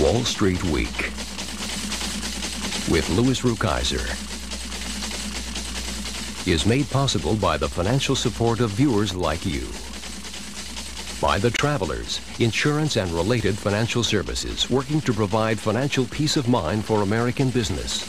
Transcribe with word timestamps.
Wall 0.00 0.24
Street 0.24 0.62
Week 0.64 1.12
with 2.90 3.08
Louis 3.10 3.40
Rukeyser 3.42 4.23
is 6.46 6.66
made 6.66 6.88
possible 6.90 7.34
by 7.36 7.56
the 7.56 7.68
financial 7.68 8.14
support 8.14 8.60
of 8.60 8.70
viewers 8.70 9.14
like 9.14 9.46
you. 9.46 9.66
By 11.20 11.38
the 11.38 11.50
Travelers, 11.50 12.20
insurance 12.38 12.96
and 12.96 13.10
related 13.12 13.56
financial 13.56 14.02
services 14.02 14.68
working 14.68 15.00
to 15.02 15.12
provide 15.12 15.58
financial 15.58 16.04
peace 16.04 16.36
of 16.36 16.48
mind 16.48 16.84
for 16.84 17.02
American 17.02 17.50
business. 17.50 18.04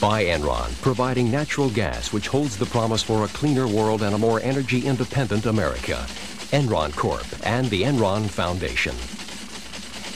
By 0.00 0.24
Enron, 0.24 0.80
providing 0.82 1.30
natural 1.30 1.70
gas 1.70 2.12
which 2.12 2.28
holds 2.28 2.56
the 2.56 2.66
promise 2.66 3.02
for 3.02 3.24
a 3.24 3.28
cleaner 3.28 3.68
world 3.68 4.02
and 4.02 4.14
a 4.14 4.18
more 4.18 4.40
energy 4.40 4.86
independent 4.86 5.46
America. 5.46 6.04
Enron 6.50 6.94
Corp 6.96 7.26
and 7.44 7.70
the 7.70 7.82
Enron 7.82 8.28
Foundation 8.28 8.94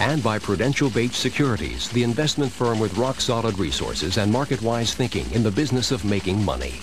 and 0.01 0.23
by 0.23 0.39
Prudential 0.39 0.89
Bache 0.89 1.15
Securities, 1.15 1.91
the 1.91 2.03
investment 2.03 2.51
firm 2.51 2.81
with 2.81 2.97
rock 2.97 3.21
solid 3.21 3.59
resources 3.59 4.17
and 4.17 4.33
market 4.33 4.61
wise 4.63 4.95
thinking 4.95 5.31
in 5.33 5.43
the 5.43 5.51
business 5.51 5.93
of 5.93 6.07
making 6.07 6.43
money. 6.43 6.81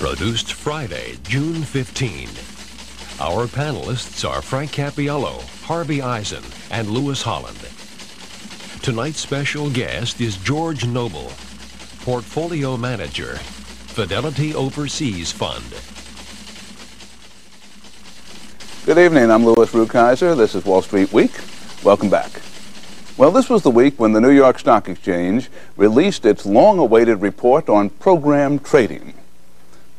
Produced 0.00 0.54
Friday, 0.54 1.18
June 1.24 1.62
15. 1.62 2.28
Our 3.20 3.46
panelists 3.46 4.28
are 4.28 4.40
Frank 4.40 4.72
Cappiello, 4.72 5.42
Harvey 5.62 6.00
Eisen, 6.00 6.42
and 6.70 6.88
Lewis 6.88 7.22
Holland. 7.22 7.60
Tonight's 8.82 9.20
special 9.20 9.70
guest 9.70 10.20
is 10.22 10.38
George 10.38 10.86
Noble, 10.86 11.30
Portfolio 12.00 12.78
Manager, 12.78 13.34
Fidelity 13.36 14.54
Overseas 14.54 15.30
Fund. 15.30 16.01
Good 18.84 18.98
evening. 18.98 19.30
I'm 19.30 19.44
Louis 19.44 19.70
Rukeyser. 19.70 20.36
This 20.36 20.56
is 20.56 20.64
Wall 20.64 20.82
Street 20.82 21.12
Week. 21.12 21.30
Welcome 21.84 22.10
back. 22.10 22.32
Well, 23.16 23.30
this 23.30 23.48
was 23.48 23.62
the 23.62 23.70
week 23.70 24.00
when 24.00 24.10
the 24.10 24.20
New 24.20 24.32
York 24.32 24.58
Stock 24.58 24.88
Exchange 24.88 25.50
released 25.76 26.26
its 26.26 26.44
long-awaited 26.44 27.22
report 27.22 27.68
on 27.68 27.90
program 27.90 28.58
trading. 28.58 29.14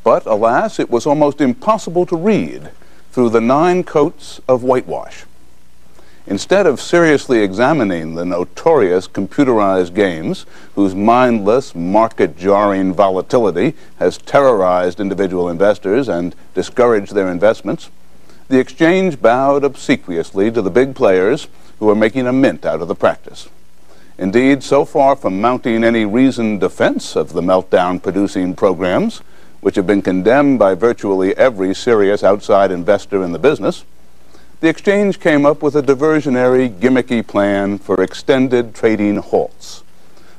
But 0.03 0.25
alas, 0.25 0.81
it 0.81 0.89
was 0.89 1.05
almost 1.05 1.39
impossible 1.39 2.05
to 2.07 2.17
read 2.17 2.71
through 3.13 3.29
the 3.29 3.39
nine 3.39 3.85
coats 3.85 4.41
of 4.49 4.63
whitewash. 4.63 5.23
Instead 6.27 6.67
of 6.67 6.81
seriously 6.81 7.39
examining 7.39 8.15
the 8.15 8.25
notorious 8.25 9.07
computerized 9.07 9.93
games 9.93 10.45
whose 10.75 10.93
mindless, 10.93 11.73
market-jarring 11.73 12.93
volatility 12.93 13.75
has 13.99 14.17
terrorized 14.17 14.99
individual 14.99 15.47
investors 15.47 16.09
and 16.09 16.35
discouraged 16.53 17.15
their 17.15 17.31
investments, 17.31 17.89
the 18.53 18.59
exchange 18.59 19.19
bowed 19.19 19.63
obsequiously 19.63 20.51
to 20.51 20.61
the 20.61 20.69
big 20.69 20.93
players 20.93 21.47
who 21.79 21.89
are 21.89 21.95
making 21.95 22.27
a 22.27 22.31
mint 22.31 22.67
out 22.67 22.83
of 22.83 22.87
the 22.87 22.93
practice. 22.93 23.49
Indeed, 24.19 24.61
so 24.61 24.85
far 24.85 25.16
from 25.16 25.41
mounting 25.41 25.83
any 25.83 26.05
reasoned 26.05 26.59
defense 26.59 27.16
of 27.16 27.33
the 27.33 27.41
meltdown 27.41 28.00
producing 28.00 28.55
programs, 28.55 29.22
which 29.61 29.75
have 29.75 29.88
been 29.88 30.03
condemned 30.03 30.59
by 30.59 30.75
virtually 30.75 31.35
every 31.35 31.73
serious 31.73 32.23
outside 32.23 32.69
investor 32.69 33.23
in 33.23 33.31
the 33.31 33.39
business, 33.39 33.85
the 34.59 34.69
exchange 34.69 35.19
came 35.19 35.47
up 35.47 35.63
with 35.63 35.75
a 35.75 35.81
diversionary, 35.81 36.69
gimmicky 36.69 37.25
plan 37.25 37.79
for 37.79 38.03
extended 38.03 38.75
trading 38.75 39.17
halts, 39.17 39.83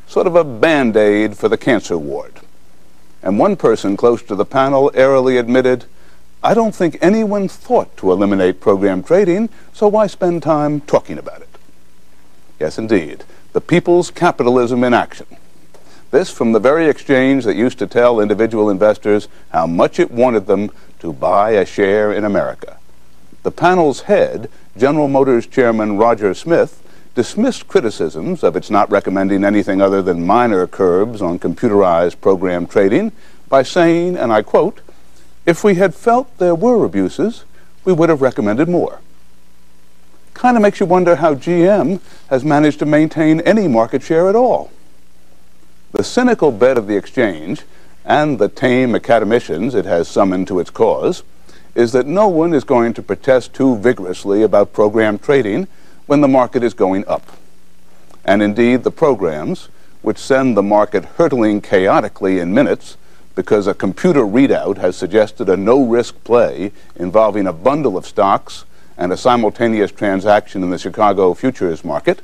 sort 0.06 0.28
of 0.28 0.36
a 0.36 0.44
band 0.44 0.96
aid 0.96 1.36
for 1.36 1.48
the 1.48 1.58
cancer 1.58 1.98
ward. 1.98 2.34
And 3.24 3.40
one 3.40 3.56
person 3.56 3.96
close 3.96 4.22
to 4.22 4.36
the 4.36 4.44
panel 4.44 4.92
airily 4.94 5.36
admitted 5.36 5.86
I 6.44 6.52
don't 6.52 6.74
think 6.74 6.98
anyone 7.00 7.48
thought 7.48 7.96
to 7.96 8.12
eliminate 8.12 8.60
program 8.60 9.02
trading, 9.02 9.48
so 9.72 9.88
why 9.88 10.06
spend 10.06 10.42
time 10.42 10.82
talking 10.82 11.16
about 11.16 11.40
it? 11.40 11.48
Yes, 12.60 12.76
indeed. 12.76 13.24
The 13.54 13.62
people's 13.62 14.10
capitalism 14.10 14.84
in 14.84 14.92
action. 14.92 15.26
This 16.10 16.30
from 16.30 16.52
the 16.52 16.60
very 16.60 16.86
exchange 16.86 17.44
that 17.44 17.56
used 17.56 17.78
to 17.78 17.86
tell 17.86 18.20
individual 18.20 18.68
investors 18.68 19.26
how 19.52 19.66
much 19.66 19.98
it 19.98 20.10
wanted 20.10 20.46
them 20.46 20.70
to 20.98 21.14
buy 21.14 21.52
a 21.52 21.64
share 21.64 22.12
in 22.12 22.26
America. 22.26 22.76
The 23.42 23.50
panel's 23.50 24.02
head, 24.02 24.50
General 24.76 25.08
Motors 25.08 25.46
Chairman 25.46 25.96
Roger 25.96 26.34
Smith, 26.34 26.82
dismissed 27.14 27.68
criticisms 27.68 28.44
of 28.44 28.54
its 28.54 28.70
not 28.70 28.90
recommending 28.90 29.44
anything 29.44 29.80
other 29.80 30.02
than 30.02 30.26
minor 30.26 30.66
curbs 30.66 31.22
on 31.22 31.38
computerized 31.38 32.20
program 32.20 32.66
trading 32.66 33.12
by 33.48 33.62
saying, 33.62 34.18
and 34.18 34.30
I 34.30 34.42
quote, 34.42 34.82
if 35.46 35.62
we 35.62 35.74
had 35.74 35.94
felt 35.94 36.36
there 36.38 36.54
were 36.54 36.84
abuses, 36.84 37.44
we 37.84 37.92
would 37.92 38.08
have 38.08 38.22
recommended 38.22 38.68
more. 38.68 39.00
Kind 40.32 40.56
of 40.56 40.62
makes 40.62 40.80
you 40.80 40.86
wonder 40.86 41.16
how 41.16 41.34
GM 41.34 42.00
has 42.28 42.44
managed 42.44 42.78
to 42.80 42.86
maintain 42.86 43.40
any 43.40 43.68
market 43.68 44.02
share 44.02 44.28
at 44.28 44.34
all. 44.34 44.70
The 45.92 46.02
cynical 46.02 46.50
bet 46.50 46.76
of 46.76 46.86
the 46.86 46.96
exchange 46.96 47.62
and 48.04 48.38
the 48.38 48.48
tame 48.48 48.94
academicians 48.94 49.74
it 49.74 49.84
has 49.84 50.08
summoned 50.08 50.48
to 50.48 50.58
its 50.60 50.70
cause 50.70 51.22
is 51.74 51.92
that 51.92 52.06
no 52.06 52.28
one 52.28 52.54
is 52.54 52.64
going 52.64 52.94
to 52.94 53.02
protest 53.02 53.52
too 53.52 53.76
vigorously 53.76 54.42
about 54.42 54.72
program 54.72 55.18
trading 55.18 55.66
when 56.06 56.20
the 56.20 56.28
market 56.28 56.62
is 56.62 56.74
going 56.74 57.06
up. 57.06 57.36
And 58.24 58.42
indeed, 58.42 58.84
the 58.84 58.90
programs, 58.90 59.68
which 60.02 60.18
send 60.18 60.56
the 60.56 60.62
market 60.62 61.04
hurtling 61.04 61.60
chaotically 61.60 62.38
in 62.38 62.54
minutes, 62.54 62.96
because 63.34 63.66
a 63.66 63.74
computer 63.74 64.20
readout 64.20 64.78
has 64.78 64.96
suggested 64.96 65.48
a 65.48 65.56
no-risk 65.56 66.22
play 66.24 66.72
involving 66.96 67.46
a 67.46 67.52
bundle 67.52 67.96
of 67.96 68.06
stocks 68.06 68.64
and 68.96 69.12
a 69.12 69.16
simultaneous 69.16 69.90
transaction 69.90 70.62
in 70.62 70.70
the 70.70 70.78
Chicago 70.78 71.34
futures 71.34 71.84
market, 71.84 72.22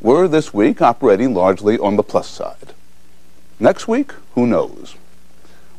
were 0.00 0.26
this 0.26 0.54
week 0.54 0.80
operating 0.80 1.34
largely 1.34 1.78
on 1.78 1.96
the 1.96 2.02
plus 2.02 2.28
side. 2.28 2.72
Next 3.60 3.88
week, 3.88 4.12
who 4.34 4.46
knows? 4.46 4.94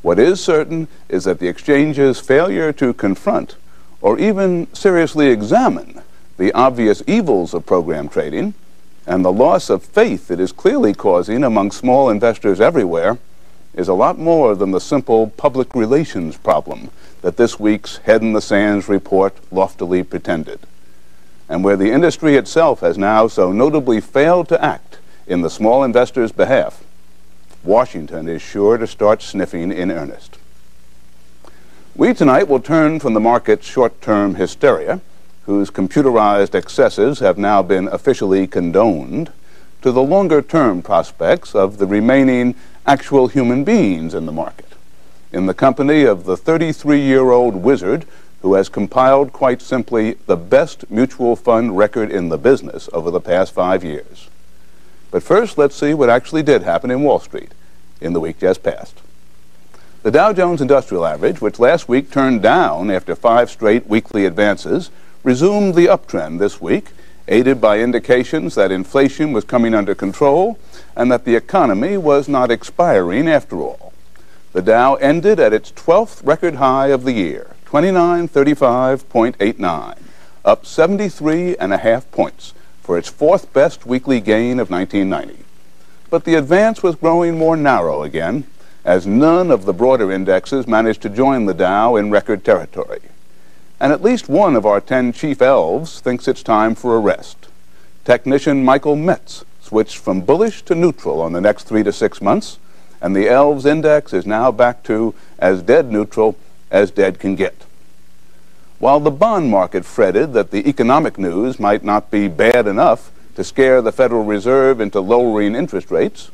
What 0.02 0.19
is 0.19 0.44
certain 0.44 0.88
is 1.07 1.24
that 1.24 1.40
the 1.40 1.47
exchange's 1.47 2.19
failure 2.19 2.72
to 2.74 2.94
confront 2.94 3.56
or 4.01 4.18
even 4.19 4.74
seriously 4.74 5.28
examine 5.28 6.01
the 6.38 6.51
obvious 6.53 7.03
evils 7.06 7.53
of 7.53 7.66
program 7.66 8.07
trading 8.07 8.53
and 9.06 9.25
the 9.25 9.31
loss 9.31 9.69
of 9.69 9.84
faith 9.84 10.31
it 10.31 10.40
is 10.40 10.51
clearly 10.51 10.94
causing 10.94 11.44
among 11.44 11.72
small 11.72 12.09
investors 12.09 12.62
everywhere 12.62 13.18
is 13.79 13.88
a 13.88 13.94
lot 13.94 14.19
more 14.19 14.56
than 14.56 14.72
the 14.72 14.81
simple 14.81 15.28
public 15.38 15.73
relations 15.73 16.35
problem 16.35 16.91
that 17.22 17.38
this 17.38 17.57
week's 17.57 17.95
Head 18.00 18.22
in 18.22 18.34
the 18.34 18.41
Sands 18.41 18.90
report 18.90 19.34
loftily 19.51 20.03
pretended, 20.03 20.59
and 21.47 21.63
where 21.63 21.78
the 21.78 21.89
industry 21.89 22.35
itself 22.35 22.81
has 22.81 22.97
now 22.97 23.28
so 23.28 23.53
notably 23.53 24.01
failed 24.01 24.50
to 24.50 24.62
act 24.62 24.97
in 25.28 25.41
the 25.41 25.50
small 25.50 25.85
investor's 25.85 26.34
behalf, 26.34 26.84
Washington 27.63 28.28
is 28.28 28.41
sure 28.41 28.78
to 28.78 28.85
start 28.85 29.22
sniffing 29.22 29.72
in 29.72 29.91
earnest. 29.91 30.38
We 31.95 32.13
tonight 32.13 32.50
will 32.50 32.59
turn 32.59 33.00
from 33.00 33.13
the 33.13 33.21
market's 33.21 33.65
short-term 33.65 34.36
hysteria, 34.36 35.00
whose 35.44 35.69
computerized 35.69 36.54
excesses 36.54 37.19
have 37.19 37.38
now 37.38 37.62
been 37.62 37.88
officially 37.88 38.45
condoned, 38.45 39.31
to 39.81 39.92
the 39.92 40.02
longer-term 40.02 40.81
prospects 40.81 41.56
of 41.56 41.78
the 41.78 41.86
remaining 41.86 42.56
actual 42.86 43.28
human 43.28 43.64
beings 43.64 44.14
in 44.14 44.26
the 44.26 44.31
market, 44.31 44.74
in 45.31 45.46
the 45.46 45.54
company 45.54 46.04
of 46.04 46.26
the 46.26 46.36
33-year-old 46.36 47.56
wizard 47.56 48.06
who 48.42 48.54
has 48.54 48.70
compiled 48.70 49.34
quite 49.34 49.62
simply 49.62 50.14
the 50.26 50.38
best 50.38 50.90
mutual 50.90 51.36
fund 51.36 51.78
record 51.78 52.12
in 52.12 52.30
the 52.30 52.38
business 52.38 52.90
over 52.94 53.12
the 53.12 53.20
past 53.20 53.54
five 53.54 53.84
years. 53.84 54.30
But 55.12 55.24
first, 55.24 55.58
let's 55.58 55.76
see 55.76 55.94
what 55.94 56.10
actually 56.10 56.44
did 56.44 56.64
happen 56.64 56.92
in 56.92 57.04
Wall 57.04 57.20
Street 57.20 57.52
in 58.00 58.14
the 58.14 58.20
week 58.20 58.40
just 58.40 58.64
past. 58.64 59.02
The 60.04 60.12
Dow 60.12 60.31
Jones 60.31 60.62
Industrial 60.62 61.06
Average, 61.06 61.42
which 61.42 61.60
last 61.60 61.90
week 61.90 62.10
turned 62.10 62.42
down 62.42 62.90
after 62.90 63.16
five 63.16 63.50
straight 63.50 63.88
weekly 63.88 64.26
advances, 64.26 64.92
resumed 65.24 65.76
the 65.76 65.88
uptrend 65.88 66.40
this 66.40 66.62
week 66.62 66.92
aided 67.30 67.62
by 67.62 67.80
indications 67.80 68.56
that 68.56 68.72
inflation 68.72 69.31
was 69.31 69.46
coming 69.46 69.74
under 69.74 69.96
control 69.96 70.60
and 70.96 71.12
that 71.12 71.24
the 71.24 71.36
economy 71.36 71.96
was 71.96 72.28
not 72.28 72.52
expiring 72.52 73.30
after 73.30 73.62
all. 73.62 73.94
The 74.52 74.64
Dow 74.64 74.96
ended 74.96 75.40
at 75.40 75.54
its 75.54 75.72
12th 75.72 76.26
record 76.26 76.56
high 76.56 76.88
of 76.88 77.04
the 77.04 77.14
year, 77.14 77.52
2935.89, 77.68 79.98
up 80.44 80.66
73 80.66 81.56
and 81.58 81.72
a 81.72 81.78
half 81.78 82.10
points 82.12 82.56
for 82.81 82.98
its 82.98 83.08
fourth 83.08 83.54
best 83.54 83.86
weekly 83.86 84.20
gain 84.20 84.60
of 84.60 84.72
1990. 84.72 85.44
But 86.10 86.24
the 86.24 86.34
advance 86.34 86.81
was 86.81 86.96
growing 86.96 87.38
more 87.38 87.56
narrow 87.56 88.02
again, 88.02 88.48
as 88.84 89.06
none 89.06 89.52
of 89.52 89.66
the 89.66 89.74
broader 89.74 90.12
indexes 90.12 90.66
managed 90.66 91.04
to 91.04 91.10
join 91.10 91.46
the 91.46 91.54
Dow 91.54 91.96
in 91.96 92.10
record 92.10 92.44
territory. 92.44 93.02
And 93.80 93.94
at 93.94 94.04
least 94.04 94.28
one 94.28 94.56
of 94.56 94.66
our 94.66 94.81
ten 94.81 95.14
chief 95.14 95.42
elves 95.42 96.02
thinks 96.02 96.28
it's 96.28 96.44
time 96.44 96.76
for 96.76 96.96
a 96.96 97.00
rest. 97.00 97.48
Technician 98.04 98.64
Michael 98.64 98.96
Metz 98.96 99.46
switched 99.62 99.98
from 99.98 100.22
bullish 100.22 100.64
to 100.64 100.76
neutral 100.76 101.22
on 101.22 101.31
the 101.31 101.40
next 101.40 101.64
three 101.64 101.84
to 101.84 101.94
six 101.94 102.22
months, 102.22 102.58
and 103.02 103.16
the 103.16 103.30
elves 103.30 103.66
index 103.66 104.12
is 104.12 104.26
now 104.26 104.52
back 104.52 104.84
to 104.84 105.14
as 105.38 105.62
dead 105.62 105.92
neutral 105.92 106.36
as 106.70 106.92
dead 106.92 107.20
can 107.20 107.36
get. 107.36 107.66
While 108.80 109.00
the 109.00 109.12
bond 109.12 109.50
market 109.50 109.86
fretted 109.86 110.34
that 110.34 110.52
the 110.52 110.68
economic 110.68 111.18
news 111.18 111.60
might 111.60 111.84
not 111.84 112.12
be 112.12 112.28
bad 112.28 112.68
enough 112.68 113.12
to 113.36 113.44
scare 113.44 113.81
the 113.81 113.92
Federal 113.92 114.26
Reserve 114.26 114.81
into 114.81 115.00
lowering 115.00 115.56
interest 115.56 115.92
rates, 115.92 116.31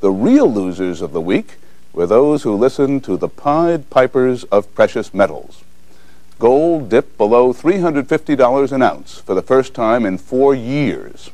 the 0.00 0.10
real 0.10 0.50
losers 0.50 1.02
of 1.02 1.12
the 1.12 1.20
week 1.20 1.56
were 1.92 2.06
those 2.06 2.42
who 2.42 2.54
listened 2.54 3.04
to 3.04 3.16
the 3.16 3.28
Pied 3.28 3.90
Pipers 3.90 4.44
of 4.44 4.74
precious 4.74 5.12
metals. 5.12 5.62
Gold 6.38 6.90
dipped 6.90 7.16
below 7.16 7.52
$350 7.52 8.72
an 8.72 8.82
ounce 8.82 9.20
for 9.20 9.34
the 9.34 9.42
first 9.42 9.72
time 9.72 10.04
in 10.04 10.18
four 10.18 10.54
years. 10.54 11.30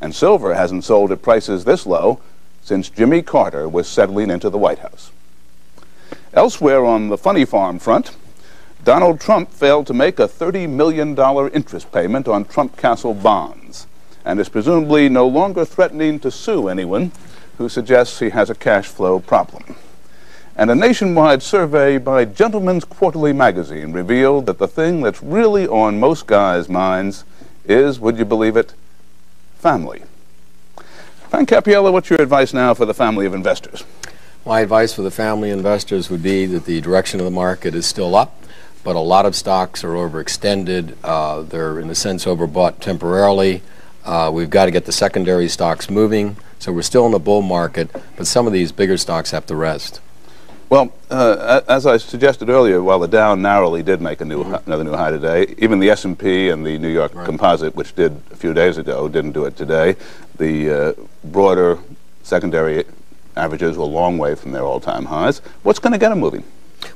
And 0.00 0.14
silver 0.14 0.54
hasn't 0.54 0.84
sold 0.84 1.10
at 1.12 1.22
prices 1.22 1.64
this 1.64 1.86
low 1.86 2.20
since 2.62 2.90
Jimmy 2.90 3.22
Carter 3.22 3.68
was 3.68 3.88
settling 3.88 4.30
into 4.30 4.50
the 4.50 4.58
White 4.58 4.80
House. 4.80 5.10
Elsewhere 6.34 6.84
on 6.84 7.08
the 7.08 7.16
funny 7.16 7.44
farm 7.44 7.78
front, 7.78 8.16
Donald 8.84 9.18
Trump 9.18 9.50
failed 9.50 9.86
to 9.86 9.94
make 9.94 10.18
a 10.18 10.28
$30 10.28 10.68
million 10.68 11.18
interest 11.54 11.90
payment 11.90 12.28
on 12.28 12.44
Trump 12.44 12.76
Castle 12.76 13.14
bonds 13.14 13.86
and 14.26 14.38
is 14.38 14.50
presumably 14.50 15.08
no 15.08 15.26
longer 15.26 15.64
threatening 15.64 16.20
to 16.20 16.30
sue 16.30 16.68
anyone 16.68 17.12
who 17.56 17.68
suggests 17.68 18.18
he 18.18 18.30
has 18.30 18.50
a 18.50 18.54
cash 18.54 18.86
flow 18.86 19.20
problem. 19.20 19.76
And 20.56 20.70
a 20.70 20.74
nationwide 20.74 21.42
survey 21.42 21.98
by 21.98 22.24
Gentleman's 22.24 22.84
Quarterly 22.84 23.32
magazine 23.32 23.92
revealed 23.92 24.46
that 24.46 24.58
the 24.58 24.68
thing 24.68 25.02
that's 25.02 25.22
really 25.22 25.66
on 25.66 25.98
most 25.98 26.26
guys' 26.26 26.68
minds 26.68 27.24
is, 27.64 27.98
would 27.98 28.18
you 28.18 28.24
believe 28.24 28.56
it, 28.56 28.74
family. 29.58 30.02
Frank 31.28 31.48
Cappiello, 31.48 31.92
what's 31.92 32.10
your 32.10 32.20
advice 32.20 32.54
now 32.54 32.74
for 32.74 32.86
the 32.86 32.94
family 32.94 33.26
of 33.26 33.34
investors? 33.34 33.84
My 34.46 34.60
advice 34.60 34.92
for 34.92 35.02
the 35.02 35.10
family 35.10 35.50
investors 35.50 36.08
would 36.10 36.22
be 36.22 36.46
that 36.46 36.66
the 36.66 36.80
direction 36.80 37.18
of 37.18 37.24
the 37.24 37.32
market 37.32 37.74
is 37.74 37.86
still 37.86 38.14
up 38.14 38.40
but 38.84 38.94
a 38.94 39.00
lot 39.00 39.24
of 39.26 39.34
stocks 39.34 39.82
are 39.82 39.94
overextended. 39.94 40.94
Uh, 41.02 41.42
they're, 41.42 41.80
in 41.80 41.88
a 41.90 41.94
sense, 41.94 42.26
overbought 42.26 42.78
temporarily. 42.78 43.62
Uh, 44.04 44.30
we've 44.32 44.50
got 44.50 44.66
to 44.66 44.70
get 44.70 44.84
the 44.84 44.92
secondary 44.92 45.48
stocks 45.48 45.88
moving. 45.88 46.36
So 46.58 46.70
we're 46.70 46.82
still 46.82 47.06
in 47.06 47.14
a 47.14 47.18
bull 47.18 47.42
market, 47.42 47.90
but 48.16 48.26
some 48.26 48.46
of 48.46 48.52
these 48.52 48.70
bigger 48.70 48.96
stocks 48.96 49.32
have 49.32 49.46
to 49.46 49.56
rest. 49.56 50.00
Well, 50.74 50.92
uh, 51.08 51.60
as 51.68 51.86
I 51.86 51.98
suggested 51.98 52.48
earlier, 52.48 52.82
while 52.82 52.98
the 52.98 53.06
Dow 53.06 53.36
narrowly 53.36 53.84
did 53.84 54.00
make 54.00 54.20
a 54.20 54.24
new 54.24 54.42
mm 54.42 54.50
-hmm. 54.50 54.66
another 54.66 54.82
new 54.82 54.96
high 54.96 55.12
today, 55.12 55.54
even 55.64 55.78
the 55.78 55.90
S&P 55.90 56.50
and 56.52 56.66
the 56.66 56.78
New 56.78 56.92
York 57.00 57.14
right. 57.14 57.26
Composite, 57.26 57.76
which 57.76 57.94
did 57.94 58.12
a 58.32 58.36
few 58.36 58.52
days 58.52 58.76
ago, 58.76 59.08
didn't 59.08 59.34
do 59.34 59.44
it 59.46 59.56
today. 59.56 59.94
The 60.38 60.54
uh, 60.70 60.92
broader 61.22 61.78
secondary 62.22 62.84
averages 63.36 63.76
were 63.76 63.88
a 63.92 63.94
long 64.02 64.18
way 64.18 64.34
from 64.34 64.50
their 64.52 64.64
all-time 64.64 65.04
highs. 65.04 65.42
What's 65.62 65.80
going 65.80 65.92
to 65.98 66.04
get 66.04 66.10
them 66.10 66.18
moving? 66.18 66.42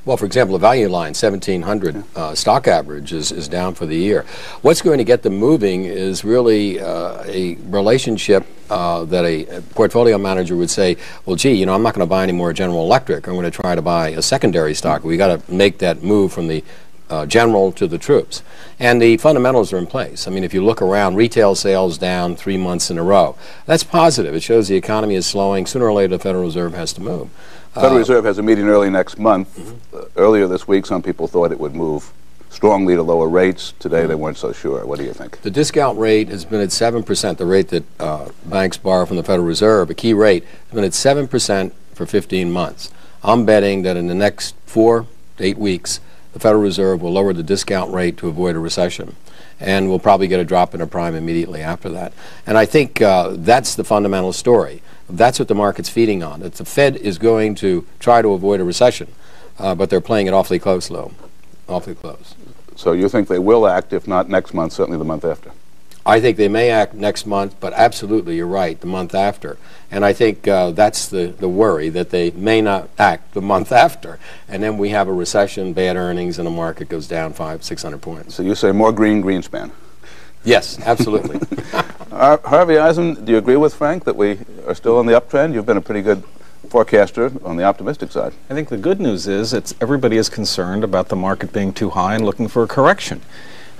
Well, 0.05 0.17
for 0.17 0.25
example, 0.25 0.53
the 0.59 0.67
value 0.67 0.89
line, 0.89 1.13
1700 1.13 2.03
uh, 2.15 2.35
stock 2.35 2.67
average 2.67 3.15
is, 3.15 3.31
is 3.31 3.47
down 3.47 3.75
for 3.75 3.85
the 3.87 3.95
year. 3.95 4.25
What's 4.61 4.81
going 4.81 4.97
to 5.05 5.11
get 5.13 5.21
them 5.21 5.37
moving 5.37 5.85
is 5.85 6.25
really 6.25 6.79
uh, 6.81 7.23
a 7.41 7.55
relationship 7.71 8.43
uh, 8.69 9.05
that 9.05 9.25
a, 9.25 9.61
portfolio 9.73 10.17
manager 10.17 10.55
would 10.55 10.69
say, 10.69 10.97
well, 11.25 11.35
gee, 11.35 11.53
you 11.53 11.65
know, 11.65 11.73
I'm 11.73 11.83
not 11.83 11.93
going 11.93 12.05
to 12.05 12.09
buy 12.09 12.23
any 12.23 12.31
more 12.31 12.53
General 12.53 12.81
Electric. 12.83 13.27
I'm 13.27 13.33
going 13.33 13.45
to 13.45 13.51
try 13.51 13.75
to 13.75 13.81
buy 13.81 14.09
a 14.09 14.21
secondary 14.21 14.73
stock. 14.73 15.03
we 15.03 15.17
got 15.17 15.45
to 15.45 15.51
make 15.51 15.79
that 15.79 16.03
move 16.03 16.31
from 16.31 16.47
the 16.47 16.63
uh, 17.09 17.25
general 17.25 17.71
to 17.71 17.87
the 17.87 17.97
troops. 17.97 18.43
And 18.79 19.01
the 19.01 19.17
fundamentals 19.17 19.73
are 19.73 19.77
in 19.77 19.87
place. 19.87 20.27
I 20.27 20.31
mean, 20.31 20.43
if 20.43 20.53
you 20.53 20.63
look 20.63 20.81
around, 20.81 21.15
retail 21.15 21.55
sales 21.55 21.97
down 21.97 22.35
three 22.35 22.57
months 22.57 22.91
in 22.91 22.97
a 22.97 23.03
row. 23.03 23.35
That's 23.65 23.83
positive. 23.83 24.35
It 24.35 24.41
shows 24.41 24.67
the 24.67 24.75
economy 24.75 25.15
is 25.15 25.25
slowing. 25.25 25.65
Sooner 25.65 25.85
or 25.85 25.93
later, 25.93 26.17
the 26.17 26.19
Federal 26.19 26.43
Reserve 26.43 26.73
has 26.75 26.93
to 26.93 27.01
move. 27.01 27.29
Federal 27.73 27.95
uh, 27.95 27.99
Reserve 27.99 28.25
has 28.25 28.37
a 28.37 28.43
meeting 28.43 28.67
early 28.67 28.89
next 28.89 29.17
month. 29.17 29.57
Mm 29.57 29.63
-hmm. 29.63 29.99
uh, 29.99 30.05
earlier 30.15 30.47
this 30.47 30.67
week, 30.67 30.85
some 30.85 31.01
people 31.01 31.27
thought 31.27 31.51
it 31.51 31.59
would 31.59 31.75
move 31.75 32.05
strongly 32.49 32.95
to 32.95 33.03
lower 33.03 33.27
rates. 33.27 33.73
Today, 33.79 34.05
they 34.05 34.15
weren't 34.15 34.37
so 34.37 34.51
sure. 34.51 34.85
What 34.85 34.99
do 34.99 35.05
you 35.05 35.13
think? 35.13 35.41
The 35.41 35.51
discount 35.51 35.97
rate 35.97 36.29
has 36.29 36.45
been 36.45 36.61
at 36.61 36.69
7%, 36.69 37.37
the 37.37 37.45
rate 37.45 37.69
that 37.69 37.83
uh, 37.99 38.29
banks 38.45 38.77
borrow 38.77 39.05
from 39.05 39.17
the 39.17 39.23
Federal 39.23 39.47
Reserve, 39.47 39.89
a 39.89 39.93
key 39.93 40.13
rate, 40.13 40.43
has 40.43 40.73
been 40.73 40.83
at 40.83 40.91
7% 40.91 41.71
for 41.93 42.05
15 42.05 42.51
months. 42.51 42.91
I'm 43.23 43.45
betting 43.45 43.83
that 43.83 43.97
in 43.97 44.07
the 44.07 44.15
next 44.15 44.55
four 44.65 45.05
to 45.37 45.43
eight 45.43 45.57
weeks, 45.57 45.99
the 46.33 46.39
Federal 46.39 46.61
Reserve 46.61 47.01
will 47.01 47.11
lower 47.11 47.33
the 47.33 47.43
discount 47.43 47.91
rate 47.91 48.17
to 48.17 48.27
avoid 48.27 48.55
a 48.55 48.59
recession. 48.59 49.15
And 49.59 49.89
we'll 49.89 49.99
probably 49.99 50.27
get 50.27 50.39
a 50.39 50.45
drop 50.45 50.73
in 50.73 50.79
a 50.79 50.87
prime 50.87 51.15
immediately 51.15 51.61
after 51.61 51.89
that. 51.89 52.13
And 52.47 52.57
I 52.57 52.65
think 52.65 53.01
uh, 53.01 53.33
that's 53.35 53.75
the 53.75 53.83
fundamental 53.83 54.31
story. 54.31 54.81
That's 55.09 55.39
what 55.39 55.47
the 55.47 55.55
market's 55.55 55.89
feeding 55.89 56.23
on. 56.23 56.39
That 56.39 56.53
the 56.53 56.65
Fed 56.65 56.95
is 56.95 57.17
going 57.17 57.55
to 57.55 57.85
try 57.99 58.21
to 58.21 58.29
avoid 58.31 58.61
a 58.61 58.63
recession, 58.63 59.11
uh, 59.57 59.75
but 59.75 59.89
they're 59.89 59.99
playing 59.99 60.27
it 60.27 60.33
awfully 60.33 60.59
close, 60.59 60.89
low, 60.89 61.11
awfully 61.69 61.95
close. 61.95 62.35
So 62.75 62.93
you 62.93 63.09
think 63.09 63.27
they 63.27 63.39
will 63.39 63.67
act, 63.67 63.93
if 63.93 64.07
not 64.07 64.29
next 64.29 64.53
month, 64.53 64.73
certainly 64.73 64.97
the 64.97 65.05
month 65.05 65.25
after? 65.25 65.51
I 66.05 66.19
think 66.19 66.37
they 66.37 66.47
may 66.47 66.71
act 66.71 66.93
next 66.93 67.25
month, 67.25 67.59
but 67.59 67.73
absolutely, 67.73 68.37
you're 68.37 68.47
right, 68.47 68.79
the 68.79 68.87
month 68.87 69.13
after. 69.13 69.57
And 69.91 70.05
I 70.05 70.13
think 70.13 70.47
uh, 70.47 70.71
that's 70.71 71.07
the, 71.07 71.27
the 71.27 71.49
worry, 71.49 71.89
that 71.89 72.09
they 72.09 72.31
may 72.31 72.61
not 72.61 72.89
act 72.97 73.33
the 73.33 73.41
month 73.41 73.71
after. 73.71 74.17
And 74.47 74.63
then 74.63 74.77
we 74.77 74.89
have 74.89 75.07
a 75.07 75.13
recession, 75.13 75.73
bad 75.73 75.97
earnings, 75.97 76.39
and 76.39 76.47
the 76.47 76.51
market 76.51 76.89
goes 76.89 77.07
down 77.07 77.33
five, 77.33 77.63
600 77.63 78.01
points. 78.01 78.35
So 78.35 78.43
you 78.43 78.55
say 78.55 78.71
more 78.71 78.91
green, 78.91 79.21
Greenspan? 79.21 79.71
Yes, 80.43 80.79
absolutely. 80.79 81.39
uh, 82.11 82.37
Harvey 82.45 82.77
Eisen, 82.77 83.25
do 83.25 83.33
you 83.33 83.37
agree 83.37 83.57
with 83.57 83.73
Frank 83.73 84.05
that 84.05 84.15
we 84.15 84.39
are 84.65 84.73
still 84.73 84.97
on 84.97 85.05
the 85.05 85.19
uptrend? 85.19 85.53
You've 85.53 85.65
been 85.65 85.77
a 85.77 85.81
pretty 85.81 86.01
good 86.01 86.23
forecaster 86.67 87.31
on 87.43 87.57
the 87.57 87.63
optimistic 87.63 88.11
side. 88.11 88.33
I 88.49 88.53
think 88.53 88.69
the 88.69 88.77
good 88.77 88.99
news 88.99 89.27
is 89.27 89.53
it's 89.53 89.73
everybody 89.79 90.17
is 90.17 90.29
concerned 90.29 90.83
about 90.83 91.09
the 91.09 91.15
market 91.15 91.53
being 91.53 91.73
too 91.73 91.91
high 91.91 92.15
and 92.15 92.25
looking 92.25 92.47
for 92.47 92.63
a 92.63 92.67
correction. 92.67 93.21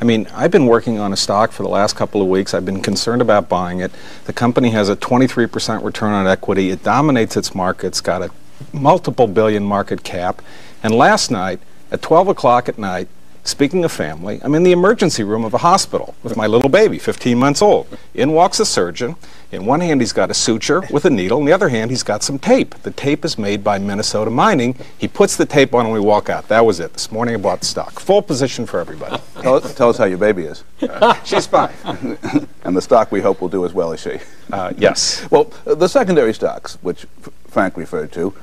I 0.02 0.06
mean, 0.06 0.28
I've 0.34 0.52
been 0.52 0.66
working 0.66 0.98
on 0.98 1.12
a 1.12 1.18
stock 1.18 1.52
for 1.52 1.64
the 1.64 1.70
last 1.70 1.96
couple 1.96 2.22
of 2.22 2.30
weeks. 2.30 2.54
I've 2.54 2.66
been 2.66 2.82
concerned 2.82 3.22
about 3.22 3.50
buying 3.50 3.82
it. 3.82 3.92
The 4.26 4.34
company 4.34 4.70
has 4.70 4.88
a 4.88 4.96
23% 4.96 5.84
return 5.84 6.14
on 6.14 6.26
equity. 6.26 6.70
It 6.70 6.84
dominates 6.84 7.36
its 7.36 7.54
market. 7.54 7.88
It's 7.88 8.02
got 8.02 8.22
a 8.22 8.32
multiple 8.72 9.28
billion 9.28 9.64
market 9.64 10.04
cap. 10.04 10.42
And 10.82 10.96
last 10.96 11.32
night, 11.32 11.60
at 11.92 12.02
12 12.02 12.30
o'clock 12.30 12.70
at 12.70 12.78
night, 12.78 13.10
Speaking 13.44 13.84
of 13.84 13.92
family, 13.92 14.40
I'm 14.44 14.54
in 14.54 14.64
the 14.64 14.72
emergency 14.72 15.24
room 15.24 15.44
of 15.44 15.54
a 15.54 15.60
hospital 15.60 16.14
with 16.24 16.36
my 16.36 16.46
little 16.46 16.70
baby, 16.70 17.00
15 17.00 17.38
months 17.38 17.62
old. 17.62 17.88
In 18.14 18.34
walks 18.34 18.60
a 18.60 18.66
surgeon. 18.66 19.16
In 19.52 19.66
one 19.66 19.82
hand, 19.82 20.02
he's 20.02 20.14
got 20.14 20.30
a 20.30 20.34
suture 20.34 20.84
with 20.92 21.06
a 21.06 21.10
needle. 21.10 21.40
In 21.40 21.46
the 21.46 21.54
other 21.54 21.70
hand, 21.70 21.90
he's 21.90 22.04
got 22.04 22.22
some 22.22 22.38
tape. 22.38 22.76
The 22.84 22.92
tape 22.92 23.26
is 23.26 23.38
made 23.38 23.64
by 23.64 23.80
Minnesota 23.80 24.30
Mining. 24.30 24.76
He 24.98 25.08
puts 25.08 25.36
the 25.36 25.46
tape 25.46 25.74
on 25.74 25.86
and 25.86 25.94
we 25.94 26.00
walk 26.00 26.30
out. 26.30 26.48
That 26.50 26.66
was 26.66 26.80
it. 26.80 26.94
This 26.94 27.12
morning, 27.12 27.34
I 27.34 27.38
bought 27.38 27.62
the 27.62 27.66
stock. 27.66 28.00
Full 28.00 28.22
position 28.22 28.66
for 28.66 28.80
everybody. 28.80 29.18
tell, 29.42 29.60
tell, 29.62 29.90
us 29.90 29.98
how 29.98 30.06
your 30.06 30.20
baby 30.20 30.44
is. 30.44 30.64
Uh, 30.82 31.14
she's 31.24 31.48
fine. 31.48 31.74
and 32.64 32.78
the 32.78 32.82
stock 32.82 33.12
we 33.12 33.22
hope 33.22 33.42
will 33.42 33.50
do 33.50 33.66
as 33.66 33.74
well 33.74 33.94
as 33.94 34.02
she. 34.02 34.20
Uh, 34.52 34.74
yes. 34.78 35.30
Well, 35.32 35.46
the 35.66 35.88
secondary 35.88 36.34
stocks, 36.34 36.78
which 36.82 37.08
Frank 37.48 37.78
referred 37.78 38.12
to, 38.12 38.34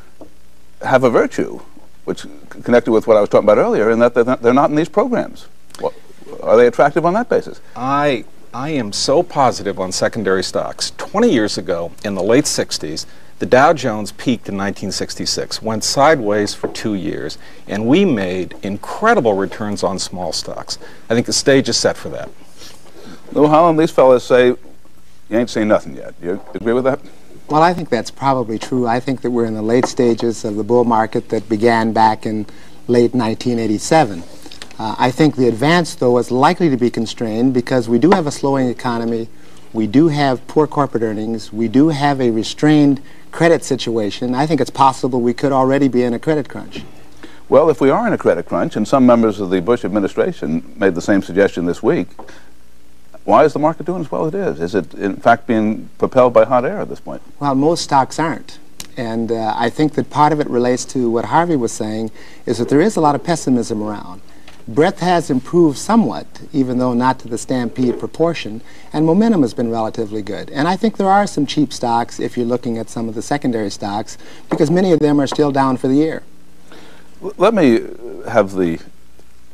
have 0.82 1.04
a 1.04 1.10
virtue 1.10 1.60
which 2.06 2.24
connected 2.48 2.92
with 2.92 3.06
what 3.06 3.16
I 3.16 3.20
was 3.20 3.28
talking 3.28 3.44
about 3.44 3.58
earlier, 3.58 3.90
in 3.90 3.98
that 3.98 4.14
they're 4.14 4.24
not, 4.24 4.40
they're 4.40 4.54
not 4.54 4.70
in 4.70 4.76
these 4.76 4.88
programs. 4.88 5.48
Well, 5.80 5.92
are 6.42 6.56
they 6.56 6.66
attractive 6.66 7.04
on 7.04 7.14
that 7.14 7.28
basis? 7.28 7.60
I, 7.74 8.24
I 8.54 8.70
am 8.70 8.92
so 8.92 9.22
positive 9.22 9.78
on 9.78 9.92
secondary 9.92 10.42
stocks. 10.44 10.92
20 10.96 11.30
years 11.30 11.58
ago, 11.58 11.92
in 12.04 12.14
the 12.14 12.22
late 12.22 12.44
60s, 12.44 13.06
the 13.38 13.46
Dow 13.46 13.72
Jones 13.74 14.12
peaked 14.12 14.48
in 14.48 14.56
1966, 14.56 15.60
went 15.60 15.84
sideways 15.84 16.54
for 16.54 16.68
two 16.68 16.94
years, 16.94 17.36
and 17.66 17.86
we 17.86 18.04
made 18.04 18.54
incredible 18.62 19.34
returns 19.34 19.82
on 19.82 19.98
small 19.98 20.32
stocks. 20.32 20.78
I 21.10 21.14
think 21.14 21.26
the 21.26 21.34
stage 21.34 21.68
is 21.68 21.76
set 21.76 21.96
for 21.96 22.08
that. 22.10 22.30
Lou 23.32 23.48
Holland, 23.48 23.78
these 23.78 23.90
fellas 23.90 24.24
say 24.24 24.46
you 24.48 24.58
ain't 25.30 25.50
seen 25.50 25.68
nothing 25.68 25.96
yet. 25.96 26.18
Do 26.20 26.26
you 26.26 26.40
agree 26.54 26.72
with 26.72 26.84
that? 26.84 27.00
Well, 27.48 27.62
I 27.62 27.74
think 27.74 27.90
that's 27.90 28.10
probably 28.10 28.58
true. 28.58 28.88
I 28.88 28.98
think 28.98 29.20
that 29.20 29.30
we're 29.30 29.44
in 29.44 29.54
the 29.54 29.62
late 29.62 29.86
stages 29.86 30.44
of 30.44 30.56
the 30.56 30.64
bull 30.64 30.84
market 30.84 31.28
that 31.28 31.48
began 31.48 31.92
back 31.92 32.26
in 32.26 32.44
late 32.88 33.14
1987. 33.14 34.24
Uh, 34.80 34.96
I 34.98 35.12
think 35.12 35.36
the 35.36 35.46
advance, 35.46 35.94
though, 35.94 36.18
is 36.18 36.32
likely 36.32 36.68
to 36.70 36.76
be 36.76 36.90
constrained 36.90 37.54
because 37.54 37.88
we 37.88 38.00
do 38.00 38.10
have 38.10 38.26
a 38.26 38.32
slowing 38.32 38.68
economy, 38.68 39.28
we 39.72 39.86
do 39.86 40.08
have 40.08 40.44
poor 40.48 40.66
corporate 40.66 41.04
earnings, 41.04 41.52
we 41.52 41.68
do 41.68 41.90
have 41.90 42.20
a 42.20 42.30
restrained 42.30 43.00
credit 43.30 43.62
situation. 43.62 44.34
I 44.34 44.44
think 44.46 44.60
it's 44.60 44.68
possible 44.70 45.20
we 45.20 45.32
could 45.32 45.52
already 45.52 45.86
be 45.86 46.02
in 46.02 46.14
a 46.14 46.18
credit 46.18 46.48
crunch. 46.48 46.82
Well, 47.48 47.70
if 47.70 47.80
we 47.80 47.90
are 47.90 48.08
in 48.08 48.12
a 48.12 48.18
credit 48.18 48.46
crunch, 48.46 48.74
and 48.74 48.88
some 48.88 49.06
members 49.06 49.38
of 49.38 49.50
the 49.50 49.60
Bush 49.60 49.84
administration 49.84 50.74
made 50.76 50.96
the 50.96 51.00
same 51.00 51.22
suggestion 51.22 51.64
this 51.64 51.80
week, 51.80 52.08
why 53.26 53.44
is 53.44 53.52
the 53.52 53.58
market 53.58 53.84
doing 53.84 54.00
as 54.00 54.10
well 54.10 54.24
as 54.24 54.34
it 54.34 54.40
is? 54.40 54.60
Is 54.60 54.74
it, 54.74 54.94
in 54.94 55.16
fact, 55.16 55.46
being 55.46 55.90
propelled 55.98 56.32
by 56.32 56.44
hot 56.44 56.64
air 56.64 56.80
at 56.80 56.88
this 56.88 57.00
point? 57.00 57.20
Well, 57.40 57.54
most 57.54 57.82
stocks 57.82 58.18
aren't. 58.18 58.58
And 58.96 59.30
uh, 59.30 59.52
I 59.56 59.68
think 59.68 59.94
that 59.94 60.08
part 60.08 60.32
of 60.32 60.40
it 60.40 60.48
relates 60.48 60.84
to 60.86 61.10
what 61.10 61.26
Harvey 61.26 61.56
was 61.56 61.72
saying, 61.72 62.12
is 62.46 62.58
that 62.58 62.68
there 62.68 62.80
is 62.80 62.96
a 62.96 63.00
lot 63.00 63.14
of 63.14 63.24
pessimism 63.24 63.82
around. 63.82 64.22
Breadth 64.68 65.00
has 65.00 65.28
improved 65.28 65.76
somewhat, 65.76 66.26
even 66.52 66.78
though 66.78 66.94
not 66.94 67.18
to 67.20 67.28
the 67.28 67.36
stampede 67.38 67.98
proportion, 67.98 68.62
and 68.92 69.04
momentum 69.04 69.42
has 69.42 69.54
been 69.54 69.70
relatively 69.70 70.22
good. 70.22 70.48
And 70.50 70.66
I 70.66 70.76
think 70.76 70.96
there 70.96 71.10
are 71.10 71.26
some 71.26 71.46
cheap 71.46 71.72
stocks 71.72 72.18
if 72.18 72.36
you're 72.36 72.46
looking 72.46 72.78
at 72.78 72.88
some 72.88 73.08
of 73.08 73.14
the 73.14 73.22
secondary 73.22 73.70
stocks, 73.70 74.18
because 74.50 74.70
many 74.70 74.92
of 74.92 75.00
them 75.00 75.20
are 75.20 75.26
still 75.26 75.52
down 75.52 75.76
for 75.76 75.88
the 75.88 75.94
year. 75.94 76.22
Let 77.20 77.54
me 77.54 77.86
have 78.28 78.54
the 78.54 78.80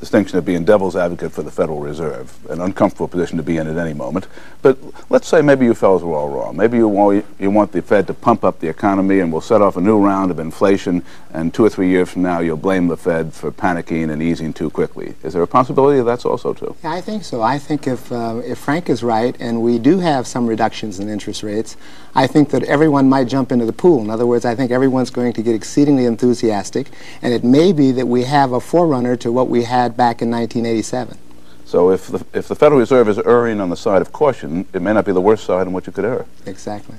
distinction 0.02 0.36
of 0.36 0.44
being 0.44 0.64
devil's 0.64 0.96
advocate 0.96 1.30
for 1.30 1.44
the 1.44 1.50
Federal 1.50 1.78
Reserve, 1.78 2.36
an 2.50 2.60
uncomfortable 2.60 3.06
position 3.06 3.36
to 3.36 3.42
be 3.44 3.56
in 3.58 3.68
at 3.68 3.76
any 3.76 3.94
moment. 3.94 4.26
But 4.60 4.76
let's 5.10 5.28
say 5.28 5.42
maybe 5.42 5.64
you 5.64 5.74
fellows 5.74 6.02
were 6.02 6.16
all 6.16 6.28
wrong. 6.28 6.56
Maybe 6.56 6.76
you 6.76 6.88
want, 6.88 7.24
you 7.38 7.50
want 7.52 7.70
the 7.70 7.82
Fed 7.82 8.08
to 8.08 8.14
pump 8.14 8.42
up 8.42 8.58
the 8.58 8.66
economy 8.66 9.20
and 9.20 9.30
we'll 9.30 9.40
set 9.40 9.62
off 9.62 9.76
a 9.76 9.80
new 9.80 10.00
round 10.00 10.32
of 10.32 10.40
inflation, 10.40 11.04
and 11.32 11.54
two 11.54 11.64
or 11.64 11.70
three 11.70 11.88
years 11.88 12.10
from 12.10 12.22
now 12.22 12.40
you'll 12.40 12.56
blame 12.56 12.88
the 12.88 12.96
Fed 12.96 13.32
for 13.32 13.52
panicking 13.52 14.10
and 14.10 14.20
easing 14.20 14.52
too 14.52 14.70
quickly. 14.70 15.14
Is 15.22 15.34
there 15.34 15.42
a 15.42 15.46
possibility 15.46 15.98
that 15.98 16.04
that's 16.04 16.24
also 16.24 16.52
true? 16.52 16.74
Yeah, 16.82 16.90
I 16.90 17.00
think 17.00 17.22
so. 17.22 17.40
I 17.40 17.58
think 17.58 17.86
if, 17.86 18.10
uh, 18.10 18.40
if 18.44 18.58
Frank 18.58 18.90
is 18.90 19.04
right 19.04 19.36
and 19.38 19.62
we 19.62 19.78
do 19.78 20.00
have 20.00 20.26
some 20.26 20.48
reductions 20.48 20.98
in 20.98 21.08
interest 21.08 21.44
rates, 21.44 21.76
I 22.16 22.26
think 22.26 22.50
that 22.50 22.64
everyone 22.64 23.08
might 23.08 23.28
jump 23.28 23.52
into 23.52 23.66
the 23.66 23.72
pool. 23.72 24.00
In 24.00 24.10
other 24.10 24.26
words, 24.26 24.44
I 24.44 24.56
think 24.56 24.72
everyone's 24.72 25.10
going 25.10 25.32
to 25.34 25.42
get 25.42 25.54
exceedingly 25.54 26.06
enthusiastic, 26.06 26.88
and 27.22 27.32
it 27.32 27.44
may 27.44 27.72
be 27.72 27.92
that 27.92 28.06
we 28.06 28.24
have 28.24 28.50
a 28.50 28.60
forerunner 28.60 29.16
to 29.16 29.30
what 29.30 29.48
we 29.48 29.62
had 29.62 29.91
back 29.96 30.22
in 30.22 30.30
1987. 30.30 31.18
So 31.64 31.90
if 31.90 32.08
the, 32.08 32.24
if 32.34 32.48
the 32.48 32.54
Federal 32.54 32.80
Reserve 32.80 33.08
is 33.08 33.18
erring 33.18 33.60
on 33.60 33.70
the 33.70 33.76
side 33.76 34.02
of 34.02 34.12
caution, 34.12 34.66
it 34.72 34.82
may 34.82 34.92
not 34.92 35.04
be 35.04 35.12
the 35.12 35.20
worst 35.20 35.44
side 35.44 35.66
on 35.66 35.72
which 35.72 35.88
it 35.88 35.94
could 35.94 36.04
err. 36.04 36.26
Exactly. 36.44 36.96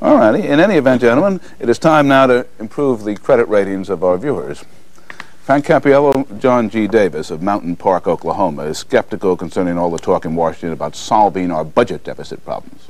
All 0.00 0.16
righty. 0.16 0.46
In 0.46 0.58
any 0.58 0.76
event, 0.76 1.02
gentlemen, 1.02 1.40
it 1.58 1.68
is 1.68 1.78
time 1.78 2.08
now 2.08 2.26
to 2.26 2.46
improve 2.58 3.04
the 3.04 3.14
credit 3.16 3.48
ratings 3.48 3.90
of 3.90 4.02
our 4.02 4.16
viewers. 4.16 4.64
Frank 5.42 5.66
Cappiello, 5.66 6.40
John 6.40 6.70
G. 6.70 6.86
Davis 6.86 7.30
of 7.30 7.42
Mountain 7.42 7.76
Park, 7.76 8.06
Oklahoma, 8.06 8.62
is 8.62 8.78
skeptical 8.78 9.36
concerning 9.36 9.76
all 9.76 9.90
the 9.90 9.98
talk 9.98 10.24
in 10.24 10.34
Washington 10.34 10.72
about 10.72 10.94
solving 10.94 11.50
our 11.50 11.64
budget 11.64 12.04
deficit 12.04 12.44
problems. 12.44 12.88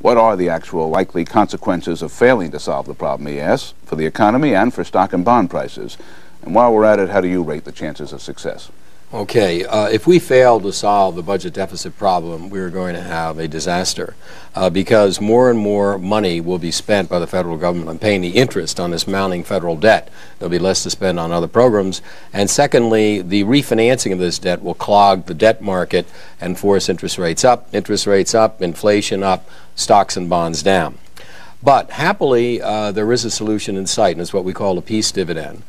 What 0.00 0.16
are 0.16 0.36
the 0.36 0.48
actual 0.48 0.90
likely 0.90 1.24
consequences 1.24 2.02
of 2.02 2.12
failing 2.12 2.50
to 2.52 2.60
solve 2.60 2.86
the 2.86 2.94
problem, 2.94 3.26
he 3.26 3.40
asks, 3.40 3.74
for 3.84 3.96
the 3.96 4.06
economy 4.06 4.54
and 4.54 4.72
for 4.72 4.84
stock 4.84 5.12
and 5.12 5.24
bond 5.24 5.50
prices? 5.50 5.96
And 6.42 6.54
while 6.54 6.72
we're 6.72 6.84
at 6.84 6.98
it, 6.98 7.10
how 7.10 7.20
do 7.20 7.28
you 7.28 7.42
rate 7.42 7.64
the 7.64 7.72
chances 7.72 8.12
of 8.12 8.22
success? 8.22 8.70
Okay, 9.10 9.64
uh, 9.64 9.88
if 9.88 10.06
we 10.06 10.18
fail 10.18 10.60
to 10.60 10.70
solve 10.70 11.16
the 11.16 11.22
budget 11.22 11.54
deficit 11.54 11.96
problem, 11.96 12.50
we're 12.50 12.68
going 12.68 12.94
to 12.94 13.00
have 13.00 13.38
a 13.38 13.48
disaster 13.48 14.14
uh, 14.54 14.68
because 14.68 15.18
more 15.18 15.48
and 15.48 15.58
more 15.58 15.96
money 15.96 16.42
will 16.42 16.58
be 16.58 16.70
spent 16.70 17.08
by 17.08 17.18
the 17.18 17.26
federal 17.26 17.56
government 17.56 17.88
on 17.88 17.98
paying 17.98 18.20
the 18.20 18.32
interest 18.32 18.78
on 18.78 18.90
this 18.90 19.08
mounting 19.08 19.42
federal 19.42 19.76
debt. 19.76 20.10
There'll 20.38 20.50
be 20.50 20.58
less 20.58 20.82
to 20.82 20.90
spend 20.90 21.18
on 21.18 21.32
other 21.32 21.48
programs. 21.48 22.02
And 22.34 22.50
secondly, 22.50 23.22
the 23.22 23.44
refinancing 23.44 24.12
of 24.12 24.18
this 24.18 24.38
debt 24.38 24.62
will 24.62 24.74
clog 24.74 25.24
the 25.24 25.32
debt 25.32 25.62
market 25.62 26.06
and 26.38 26.58
force 26.58 26.90
interest 26.90 27.16
rates 27.16 27.46
up, 27.46 27.66
interest 27.72 28.06
rates 28.06 28.34
up, 28.34 28.60
inflation 28.60 29.22
up, 29.22 29.48
stocks 29.74 30.18
and 30.18 30.28
bonds 30.28 30.62
down. 30.62 30.98
But 31.62 31.92
happily, 31.92 32.60
uh, 32.60 32.92
there 32.92 33.10
is 33.10 33.24
a 33.24 33.30
solution 33.30 33.78
in 33.78 33.86
sight, 33.86 34.12
and 34.12 34.20
it's 34.20 34.34
what 34.34 34.44
we 34.44 34.52
call 34.52 34.76
a 34.76 34.82
peace 34.82 35.10
dividend. 35.10 35.62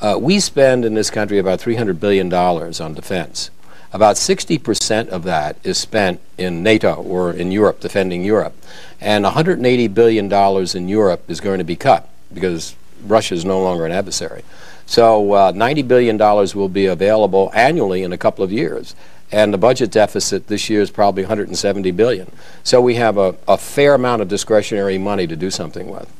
Uh, 0.00 0.18
we 0.20 0.38
spend 0.38 0.84
in 0.84 0.94
this 0.94 1.10
country 1.10 1.38
about 1.38 1.58
$300 1.58 1.98
billion 1.98 2.32
on 2.32 2.94
defense. 2.94 3.50
About 3.92 4.16
60% 4.16 5.08
of 5.08 5.22
that 5.22 5.56
is 5.64 5.78
spent 5.78 6.20
in 6.36 6.62
NATO 6.62 6.96
or 6.96 7.32
in 7.32 7.50
Europe, 7.50 7.80
defending 7.80 8.22
Europe. 8.22 8.54
And 9.00 9.24
$180 9.24 9.94
billion 9.94 10.30
in 10.76 10.88
Europe 10.88 11.30
is 11.30 11.40
going 11.40 11.58
to 11.58 11.64
be 11.64 11.76
cut 11.76 12.08
because 12.32 12.76
Russia 13.06 13.34
is 13.34 13.44
no 13.44 13.62
longer 13.62 13.86
an 13.86 13.92
adversary. 13.92 14.42
So 14.84 15.32
uh, 15.32 15.52
$90 15.52 15.88
billion 15.88 16.18
will 16.18 16.68
be 16.68 16.86
available 16.86 17.50
annually 17.54 18.02
in 18.02 18.12
a 18.12 18.18
couple 18.18 18.44
of 18.44 18.52
years. 18.52 18.94
And 19.32 19.52
the 19.52 19.58
budget 19.58 19.90
deficit 19.90 20.48
this 20.48 20.68
year 20.68 20.82
is 20.82 20.90
probably 20.90 21.22
170 21.22 21.90
billion. 21.92 22.30
So 22.64 22.80
we 22.82 22.96
have 22.96 23.16
a, 23.16 23.34
a 23.48 23.56
fair 23.56 23.94
amount 23.94 24.20
of 24.20 24.28
discretionary 24.28 24.98
money 24.98 25.26
to 25.26 25.36
do 25.36 25.50
something 25.50 25.88
with 25.88 26.12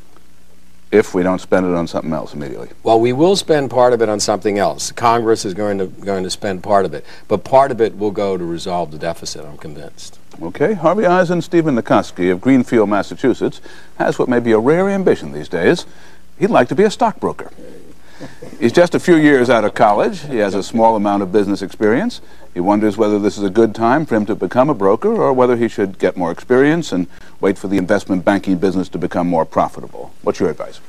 if 0.93 1.15
we 1.15 1.23
don't 1.23 1.41
spend 1.41 1.67
it 1.67 1.75
on 1.75 1.87
something 1.87 2.13
else 2.13 2.33
immediately? 2.33 2.69
Well, 2.83 3.01
we 3.01 3.13
will 3.13 3.37
spend 3.37 3.71
part 3.71 3.93
of 3.93 4.03
it 4.03 4.09
on 4.09 4.21
something 4.21 4.59
else. 4.59 4.93
Congress 4.93 5.45
is 5.45 5.55
going 5.55 5.79
to 5.79 5.87
going 5.87 6.23
to 6.23 6.31
spend 6.31 6.63
part 6.63 6.85
of 6.85 6.95
it, 6.95 7.05
but 7.29 7.45
part 7.45 7.71
of 7.71 7.81
it 7.81 7.97
will 7.97 8.11
go 8.11 8.37
to 8.37 8.45
resolve 8.45 8.91
the 8.91 8.99
deficit. 8.99 9.45
I'm 9.45 9.59
convinced. 9.59 10.19
Okay, 10.41 10.75
Harvey 10.75 11.07
Eisen, 11.07 11.41
Stephen 11.41 11.77
Nikoski 11.77 12.31
of 12.31 12.41
Greenfield, 12.41 12.91
Massachusetts, 12.91 13.61
has 13.99 14.19
what 14.19 14.29
may 14.29 14.39
be 14.39 14.53
a 14.53 14.59
rare 14.59 14.89
ambition 14.89 15.33
these 15.33 15.49
days. 15.49 15.87
He'd 16.39 16.51
like 16.51 16.69
to 16.69 16.75
be 16.75 16.85
a 16.85 16.91
stockbroker. 16.91 17.51
He's 18.59 18.73
just 18.73 18.95
a 18.95 19.01
few 19.01 19.17
years 19.17 19.51
out 19.51 19.65
of 19.65 19.75
college. 19.75 20.21
He 20.21 20.39
has 20.39 20.55
a 20.55 20.63
small 20.63 20.97
amount 20.97 21.23
of 21.23 21.33
business 21.33 21.63
experience. 21.63 22.21
He 22.55 22.61
wonders 22.61 22.97
whether 22.97 23.19
this 23.19 23.37
is 23.37 23.45
a 23.45 23.51
good 23.51 23.75
time 23.75 24.07
for 24.07 24.15
him 24.17 24.25
to 24.27 24.35
become 24.35 24.71
a 24.71 24.75
broker 24.75 25.15
or 25.15 25.33
whether 25.33 25.57
he 25.57 25.69
should 25.69 25.99
get 25.99 26.17
more 26.17 26.31
experience 26.31 26.93
and 26.93 27.07
wait 27.41 27.59
for 27.59 27.69
the 27.69 27.77
investment 27.77 28.25
banking 28.25 28.57
business 28.57 28.89
to 28.91 28.99
become 28.99 29.27
more 29.27 29.45
profitable. 29.45 30.15
What's 30.23 30.41
your 30.41 30.49
advice? 30.49 30.81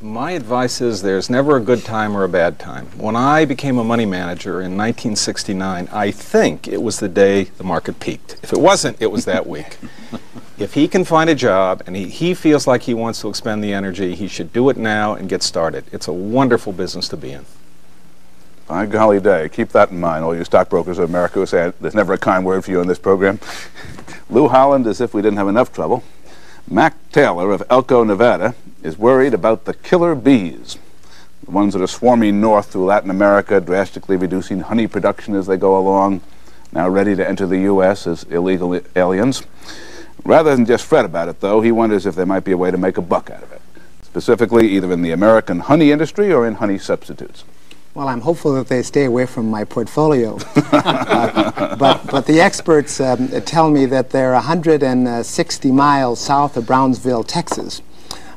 My 0.00 0.30
advice 0.32 0.80
is 0.80 1.02
there's 1.02 1.28
never 1.28 1.56
a 1.56 1.60
good 1.60 1.84
time 1.84 2.16
or 2.16 2.22
a 2.22 2.28
bad 2.28 2.60
time. 2.60 2.86
When 2.96 3.16
I 3.16 3.44
became 3.44 3.78
a 3.78 3.84
money 3.84 4.06
manager 4.06 4.60
in 4.60 4.76
1969, 4.76 5.88
I 5.90 6.12
think 6.12 6.68
it 6.68 6.82
was 6.82 7.00
the 7.00 7.08
day 7.08 7.44
the 7.44 7.64
market 7.64 7.98
peaked. 7.98 8.36
If 8.44 8.52
it 8.52 8.60
wasn't, 8.60 9.02
it 9.02 9.10
was 9.10 9.24
that 9.24 9.46
week. 9.48 9.76
If 10.58 10.74
he 10.74 10.88
can 10.88 11.04
find 11.04 11.30
a 11.30 11.34
job 11.34 11.82
and 11.86 11.94
he, 11.94 12.08
he 12.08 12.34
feels 12.34 12.66
like 12.66 12.82
he 12.82 12.94
wants 12.94 13.20
to 13.20 13.28
expend 13.28 13.62
the 13.62 13.72
energy, 13.72 14.14
he 14.14 14.26
should 14.26 14.52
do 14.52 14.68
it 14.70 14.76
now 14.76 15.14
and 15.14 15.28
get 15.28 15.42
started. 15.42 15.84
It's 15.92 16.08
a 16.08 16.12
wonderful 16.12 16.72
business 16.72 17.08
to 17.08 17.16
be 17.16 17.30
in. 17.30 17.44
By 18.66 18.86
golly 18.86 19.20
day, 19.20 19.48
keep 19.48 19.70
that 19.70 19.90
in 19.90 20.00
mind, 20.00 20.24
all 20.24 20.36
you 20.36 20.44
stockbrokers 20.44 20.98
of 20.98 21.08
America 21.08 21.34
who 21.34 21.46
say 21.46 21.72
there's 21.80 21.94
never 21.94 22.12
a 22.12 22.18
kind 22.18 22.44
word 22.44 22.64
for 22.64 22.70
you 22.70 22.80
in 22.80 22.88
this 22.88 22.98
program. 22.98 23.40
Lou 24.30 24.48
Holland, 24.48 24.86
as 24.86 25.00
if 25.00 25.14
we 25.14 25.22
didn't 25.22 25.38
have 25.38 25.48
enough 25.48 25.72
trouble. 25.72 26.02
Mac 26.70 26.94
Taylor 27.12 27.50
of 27.50 27.62
Elko, 27.70 28.04
Nevada, 28.04 28.54
is 28.82 28.98
worried 28.98 29.32
about 29.32 29.64
the 29.64 29.72
killer 29.72 30.14
bees, 30.14 30.76
the 31.44 31.50
ones 31.50 31.72
that 31.72 31.82
are 31.82 31.86
swarming 31.86 32.42
north 32.42 32.72
through 32.72 32.84
Latin 32.84 33.10
America, 33.10 33.58
drastically 33.58 34.16
reducing 34.16 34.60
honey 34.60 34.86
production 34.86 35.34
as 35.34 35.46
they 35.46 35.56
go 35.56 35.78
along, 35.78 36.20
now 36.70 36.86
ready 36.86 37.16
to 37.16 37.26
enter 37.26 37.46
the 37.46 37.60
U.S. 37.60 38.06
as 38.06 38.24
illegal 38.24 38.78
aliens. 38.94 39.44
Rather 40.24 40.54
than 40.54 40.66
just 40.66 40.84
fret 40.84 41.04
about 41.04 41.28
it, 41.28 41.40
though, 41.40 41.60
he 41.60 41.72
wonders 41.72 42.06
if 42.06 42.14
there 42.14 42.26
might 42.26 42.44
be 42.44 42.52
a 42.52 42.56
way 42.56 42.70
to 42.70 42.78
make 42.78 42.98
a 42.98 43.02
buck 43.02 43.30
out 43.30 43.42
of 43.42 43.52
it, 43.52 43.62
specifically 44.02 44.68
either 44.68 44.92
in 44.92 45.02
the 45.02 45.12
American 45.12 45.60
honey 45.60 45.90
industry 45.90 46.32
or 46.32 46.46
in 46.46 46.54
honey 46.54 46.78
substitutes. 46.78 47.44
Well, 47.94 48.08
I'm 48.08 48.20
hopeful 48.20 48.54
that 48.54 48.68
they 48.68 48.82
stay 48.82 49.06
away 49.06 49.26
from 49.26 49.50
my 49.50 49.64
portfolio. 49.64 50.38
uh, 50.54 51.76
but, 51.80 52.06
but 52.06 52.26
the 52.26 52.40
experts 52.40 53.00
um, 53.00 53.28
tell 53.42 53.70
me 53.70 53.86
that 53.86 54.10
they're 54.10 54.34
160 54.34 55.72
miles 55.72 56.20
south 56.20 56.56
of 56.56 56.66
Brownsville, 56.66 57.24
Texas. 57.24 57.82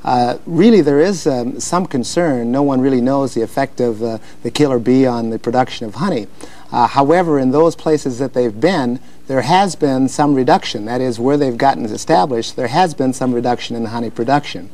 Uh, 0.04 0.40
really, 0.48 0.82
there 0.82 1.00
is 1.00 1.28
um, 1.28 1.60
some 1.60 1.86
concern. 1.86 2.52
No 2.52 2.64
one 2.64 2.82
really 2.82 3.02
knows 3.02 3.36
the 3.36 3.42
effect 3.42 3.80
of 3.80 4.02
uh, 4.02 4.18
the 4.42 4.50
killer 4.50 4.80
bee 4.80 5.06
on 5.06 5.30
the 5.30 5.38
production 5.38 5.86
of 5.86 5.96
honey. 5.96 6.28
Uh, 6.72 6.88
however, 6.88 7.38
in 7.38 7.52
those 7.52 7.76
places 7.76 8.20
that 8.20 8.34
they've 8.34 8.60
been, 8.60 9.00
there 9.28 9.42
has 9.42 9.76
been 9.76 10.08
some 10.08 10.34
reduction. 10.34 10.86
That 10.86 11.02
is, 11.02 11.20
where 11.20 11.38
they've 11.38 11.58
gotten 11.58 11.86
established, 11.86 12.56
there 12.56 12.68
has 12.68 12.94
been 12.94 13.14
some 13.14 13.34
reduction 13.34 13.76
in 13.76 13.86
honey 13.86 14.10
production. 14.10 14.70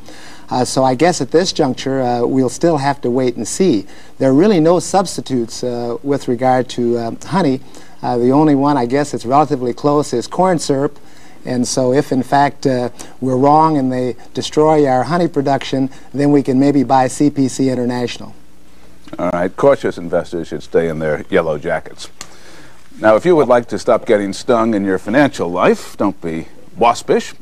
Uh, 0.50 0.64
so 0.64 0.82
I 0.82 0.94
guess 0.94 1.20
at 1.20 1.30
this 1.30 1.52
juncture, 1.52 2.00
uh, 2.00 2.24
we'll 2.24 2.48
still 2.48 2.78
have 2.78 3.00
to 3.02 3.10
wait 3.10 3.36
and 3.36 3.46
see. 3.46 3.86
There 4.18 4.30
are 4.30 4.34
really 4.34 4.60
no 4.60 4.78
substitutes 4.78 5.62
uh, 5.62 5.98
with 6.02 6.26
regard 6.26 6.68
to 6.70 6.96
uh, 6.96 7.10
honey. 7.26 7.60
Uh, 8.00 8.16
the 8.16 8.30
only 8.30 8.54
one, 8.54 8.78
I 8.78 8.86
guess, 8.86 9.12
that's 9.12 9.26
relatively 9.26 9.74
close 9.74 10.12
is 10.12 10.26
corn 10.26 10.58
syrup. 10.58 10.98
And 11.44 11.66
so 11.66 11.92
if, 11.92 12.12
in 12.12 12.22
fact, 12.22 12.66
we're 12.66 13.36
wrong 13.36 13.78
and 13.78 13.92
they 13.92 14.16
destroy 14.34 14.86
our 14.86 15.04
honey 15.04 15.28
production, 15.28 15.88
then 16.12 16.30
we 16.30 16.42
can 16.42 16.58
maybe 16.58 16.82
buy 16.82 17.06
CPC 17.06 17.70
International. 17.72 18.34
All 19.18 19.30
right. 19.30 19.54
Cautious 19.56 19.98
investors 19.98 20.48
should 20.48 20.62
stay 20.62 20.88
in 20.88 20.98
their 20.98 21.24
yellow 21.30 21.58
jackets. 21.58 22.08
Now, 23.00 23.14
if 23.14 23.24
you 23.24 23.36
would 23.36 23.48
like 23.48 23.68
to 23.68 23.78
stop 23.78 24.06
getting 24.06 24.32
stung 24.32 24.74
in 24.74 24.84
your 24.84 24.98
financial 24.98 25.48
life, 25.48 25.96
don't 25.96 26.20
be 26.20 26.48
waspish 26.76 27.34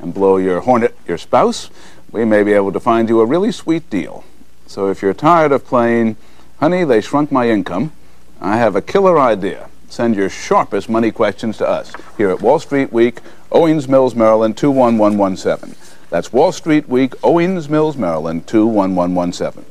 and 0.00 0.14
blow 0.14 0.38
your 0.38 0.60
hornet 0.60 0.96
your 1.06 1.18
spouse 1.18 1.70
we 2.12 2.26
may 2.26 2.42
be 2.42 2.52
able 2.52 2.72
to 2.72 2.80
find 2.80 3.08
you 3.08 3.20
a 3.20 3.26
really 3.26 3.50
sweet 3.50 3.88
deal. 3.88 4.22
So 4.66 4.88
if 4.88 5.02
you're 5.02 5.14
tired 5.14 5.50
of 5.50 5.64
playing, 5.64 6.16
honey, 6.60 6.84
they 6.84 7.00
shrunk 7.00 7.32
my 7.32 7.48
income, 7.48 7.92
I 8.40 8.58
have 8.58 8.76
a 8.76 8.82
killer 8.82 9.18
idea. 9.18 9.68
Send 9.88 10.14
your 10.14 10.30
sharpest 10.30 10.88
money 10.88 11.10
questions 11.10 11.58
to 11.58 11.68
us 11.68 11.92
here 12.16 12.30
at 12.30 12.40
Wall 12.40 12.58
Street 12.58 12.92
Week, 12.92 13.20
Owings 13.50 13.88
Mills, 13.88 14.14
Maryland 14.14 14.56
21117. 14.56 15.74
That's 16.10 16.32
Wall 16.32 16.52
Street 16.52 16.88
Week, 16.88 17.14
Owings 17.22 17.68
Mills, 17.68 17.96
Maryland 17.96 18.46
21117. 18.46 19.64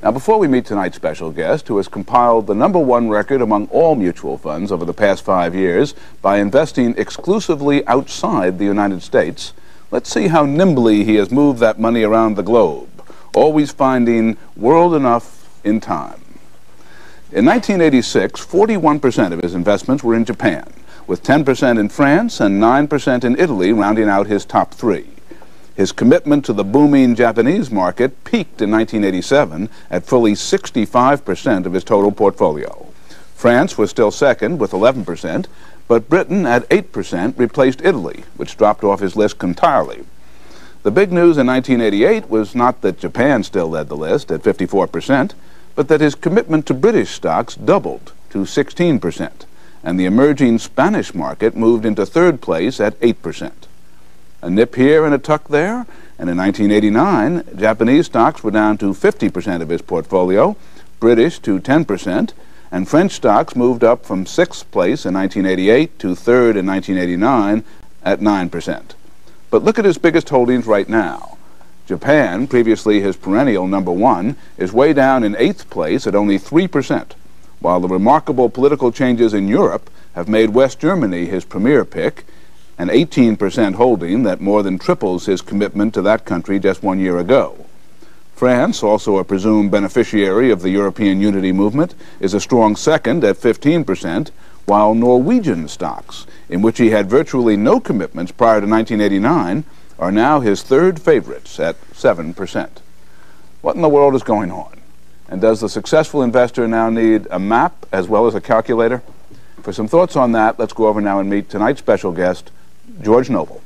Now, 0.00 0.12
before 0.12 0.38
we 0.38 0.46
meet 0.46 0.64
tonight's 0.64 0.94
special 0.94 1.32
guest, 1.32 1.66
who 1.66 1.76
has 1.76 1.88
compiled 1.88 2.46
the 2.46 2.54
number 2.54 2.78
one 2.78 3.08
record 3.08 3.40
among 3.42 3.66
all 3.66 3.96
mutual 3.96 4.38
funds 4.38 4.70
over 4.70 4.84
the 4.84 4.94
past 4.94 5.24
five 5.24 5.56
years 5.56 5.92
by 6.22 6.38
investing 6.38 6.94
exclusively 6.96 7.84
outside 7.88 8.58
the 8.58 8.64
United 8.64 9.02
States, 9.02 9.52
let's 9.90 10.08
see 10.08 10.28
how 10.28 10.46
nimbly 10.46 11.02
he 11.02 11.16
has 11.16 11.32
moved 11.32 11.58
that 11.58 11.80
money 11.80 12.04
around 12.04 12.36
the 12.36 12.44
globe, 12.44 12.88
always 13.34 13.72
finding 13.72 14.36
world 14.56 14.94
enough 14.94 15.58
in 15.64 15.80
time. 15.80 16.22
In 17.32 17.44
1986, 17.44 18.46
41% 18.46 19.32
of 19.32 19.42
his 19.42 19.52
investments 19.52 20.04
were 20.04 20.14
in 20.14 20.24
Japan, 20.24 20.72
with 21.08 21.24
10% 21.24 21.76
in 21.76 21.88
France 21.88 22.38
and 22.38 22.62
9% 22.62 23.24
in 23.24 23.36
Italy 23.36 23.72
rounding 23.72 24.08
out 24.08 24.28
his 24.28 24.44
top 24.44 24.72
three. 24.72 25.08
His 25.78 25.92
commitment 25.92 26.44
to 26.46 26.52
the 26.52 26.64
booming 26.64 27.14
Japanese 27.14 27.70
market 27.70 28.24
peaked 28.24 28.60
in 28.60 28.68
1987 28.72 29.68
at 29.92 30.04
fully 30.04 30.32
65% 30.32 31.66
of 31.66 31.72
his 31.72 31.84
total 31.84 32.10
portfolio. 32.10 32.88
France 33.36 33.78
was 33.78 33.88
still 33.88 34.10
second 34.10 34.58
with 34.58 34.72
11%, 34.72 35.46
but 35.86 36.08
Britain 36.08 36.46
at 36.46 36.68
8% 36.68 37.38
replaced 37.38 37.80
Italy, 37.82 38.24
which 38.36 38.56
dropped 38.56 38.82
off 38.82 38.98
his 38.98 39.14
list 39.14 39.40
entirely. 39.40 40.04
The 40.82 40.90
big 40.90 41.12
news 41.12 41.38
in 41.38 41.46
1988 41.46 42.28
was 42.28 42.56
not 42.56 42.80
that 42.80 42.98
Japan 42.98 43.44
still 43.44 43.68
led 43.68 43.88
the 43.88 43.96
list 43.96 44.32
at 44.32 44.42
54%, 44.42 45.30
but 45.76 45.86
that 45.86 46.00
his 46.00 46.16
commitment 46.16 46.66
to 46.66 46.74
British 46.74 47.12
stocks 47.12 47.54
doubled 47.54 48.10
to 48.30 48.38
16%, 48.38 49.30
and 49.84 50.00
the 50.00 50.06
emerging 50.06 50.58
Spanish 50.58 51.14
market 51.14 51.54
moved 51.54 51.86
into 51.86 52.04
third 52.04 52.40
place 52.40 52.80
at 52.80 52.98
8% 52.98 53.67
a 54.42 54.50
nip 54.50 54.74
here 54.74 55.04
and 55.04 55.14
a 55.14 55.18
tuck 55.18 55.48
there. 55.48 55.86
And 56.18 56.28
in 56.28 56.36
1989, 56.36 57.58
Japanese 57.58 58.06
stocks 58.06 58.42
were 58.42 58.50
down 58.50 58.78
to 58.78 58.92
50% 58.92 59.62
of 59.62 59.68
his 59.68 59.82
portfolio, 59.82 60.56
British 60.98 61.38
to 61.40 61.60
10%, 61.60 62.32
and 62.70 62.88
French 62.88 63.12
stocks 63.12 63.56
moved 63.56 63.84
up 63.84 64.04
from 64.04 64.26
sixth 64.26 64.70
place 64.70 65.06
in 65.06 65.14
1988 65.14 65.98
to 66.00 66.14
third 66.14 66.56
in 66.56 66.66
1989 66.66 67.64
at 68.04 68.20
9%. 68.20 68.82
But 69.50 69.64
look 69.64 69.78
at 69.78 69.84
his 69.84 69.98
biggest 69.98 70.28
holdings 70.28 70.66
right 70.66 70.88
now. 70.88 71.38
Japan, 71.86 72.46
previously 72.46 73.00
his 73.00 73.16
perennial 73.16 73.66
number 73.66 73.92
one, 73.92 74.36
is 74.58 74.72
way 74.72 74.92
down 74.92 75.24
in 75.24 75.34
eighth 75.36 75.70
place 75.70 76.06
at 76.06 76.14
only 76.14 76.38
3%, 76.38 77.12
while 77.60 77.80
the 77.80 77.88
remarkable 77.88 78.50
political 78.50 78.92
changes 78.92 79.32
in 79.32 79.48
Europe 79.48 79.88
have 80.14 80.28
made 80.28 80.50
West 80.50 80.80
Germany 80.80 81.26
his 81.26 81.44
premier 81.44 81.84
pick 81.84 82.26
an 82.78 82.88
18% 82.88 83.74
holding 83.74 84.22
that 84.22 84.40
more 84.40 84.62
than 84.62 84.78
triples 84.78 85.26
his 85.26 85.42
commitment 85.42 85.92
to 85.94 86.02
that 86.02 86.24
country 86.24 86.58
just 86.60 86.82
one 86.82 87.00
year 87.00 87.18
ago. 87.18 87.66
France, 88.36 88.84
also 88.84 89.18
a 89.18 89.24
presumed 89.24 89.72
beneficiary 89.72 90.52
of 90.52 90.62
the 90.62 90.70
European 90.70 91.20
unity 91.20 91.50
movement, 91.50 91.94
is 92.20 92.34
a 92.34 92.40
strong 92.40 92.76
second 92.76 93.24
at 93.24 93.36
15%, 93.36 94.30
while 94.64 94.94
Norwegian 94.94 95.66
stocks, 95.66 96.24
in 96.48 96.62
which 96.62 96.78
he 96.78 96.90
had 96.90 97.10
virtually 97.10 97.56
no 97.56 97.80
commitments 97.80 98.30
prior 98.30 98.60
to 98.60 98.66
1989, 98.66 99.64
are 99.98 100.12
now 100.12 100.38
his 100.38 100.62
third 100.62 101.00
favorites 101.00 101.58
at 101.58 101.80
7%. 101.90 102.68
What 103.60 103.74
in 103.74 103.82
the 103.82 103.88
world 103.88 104.14
is 104.14 104.22
going 104.22 104.52
on? 104.52 104.78
And 105.28 105.40
does 105.40 105.60
the 105.60 105.68
successful 105.68 106.22
investor 106.22 106.68
now 106.68 106.90
need 106.90 107.26
a 107.30 107.40
map 107.40 107.86
as 107.90 108.06
well 108.06 108.28
as 108.28 108.36
a 108.36 108.40
calculator? 108.40 109.02
For 109.62 109.72
some 109.72 109.88
thoughts 109.88 110.14
on 110.14 110.30
that, 110.32 110.60
let's 110.60 110.72
go 110.72 110.86
over 110.86 111.00
now 111.00 111.18
and 111.18 111.28
meet 111.28 111.50
tonight's 111.50 111.80
special 111.80 112.12
guest, 112.12 112.52
George 113.02 113.30
Noble. 113.30 113.62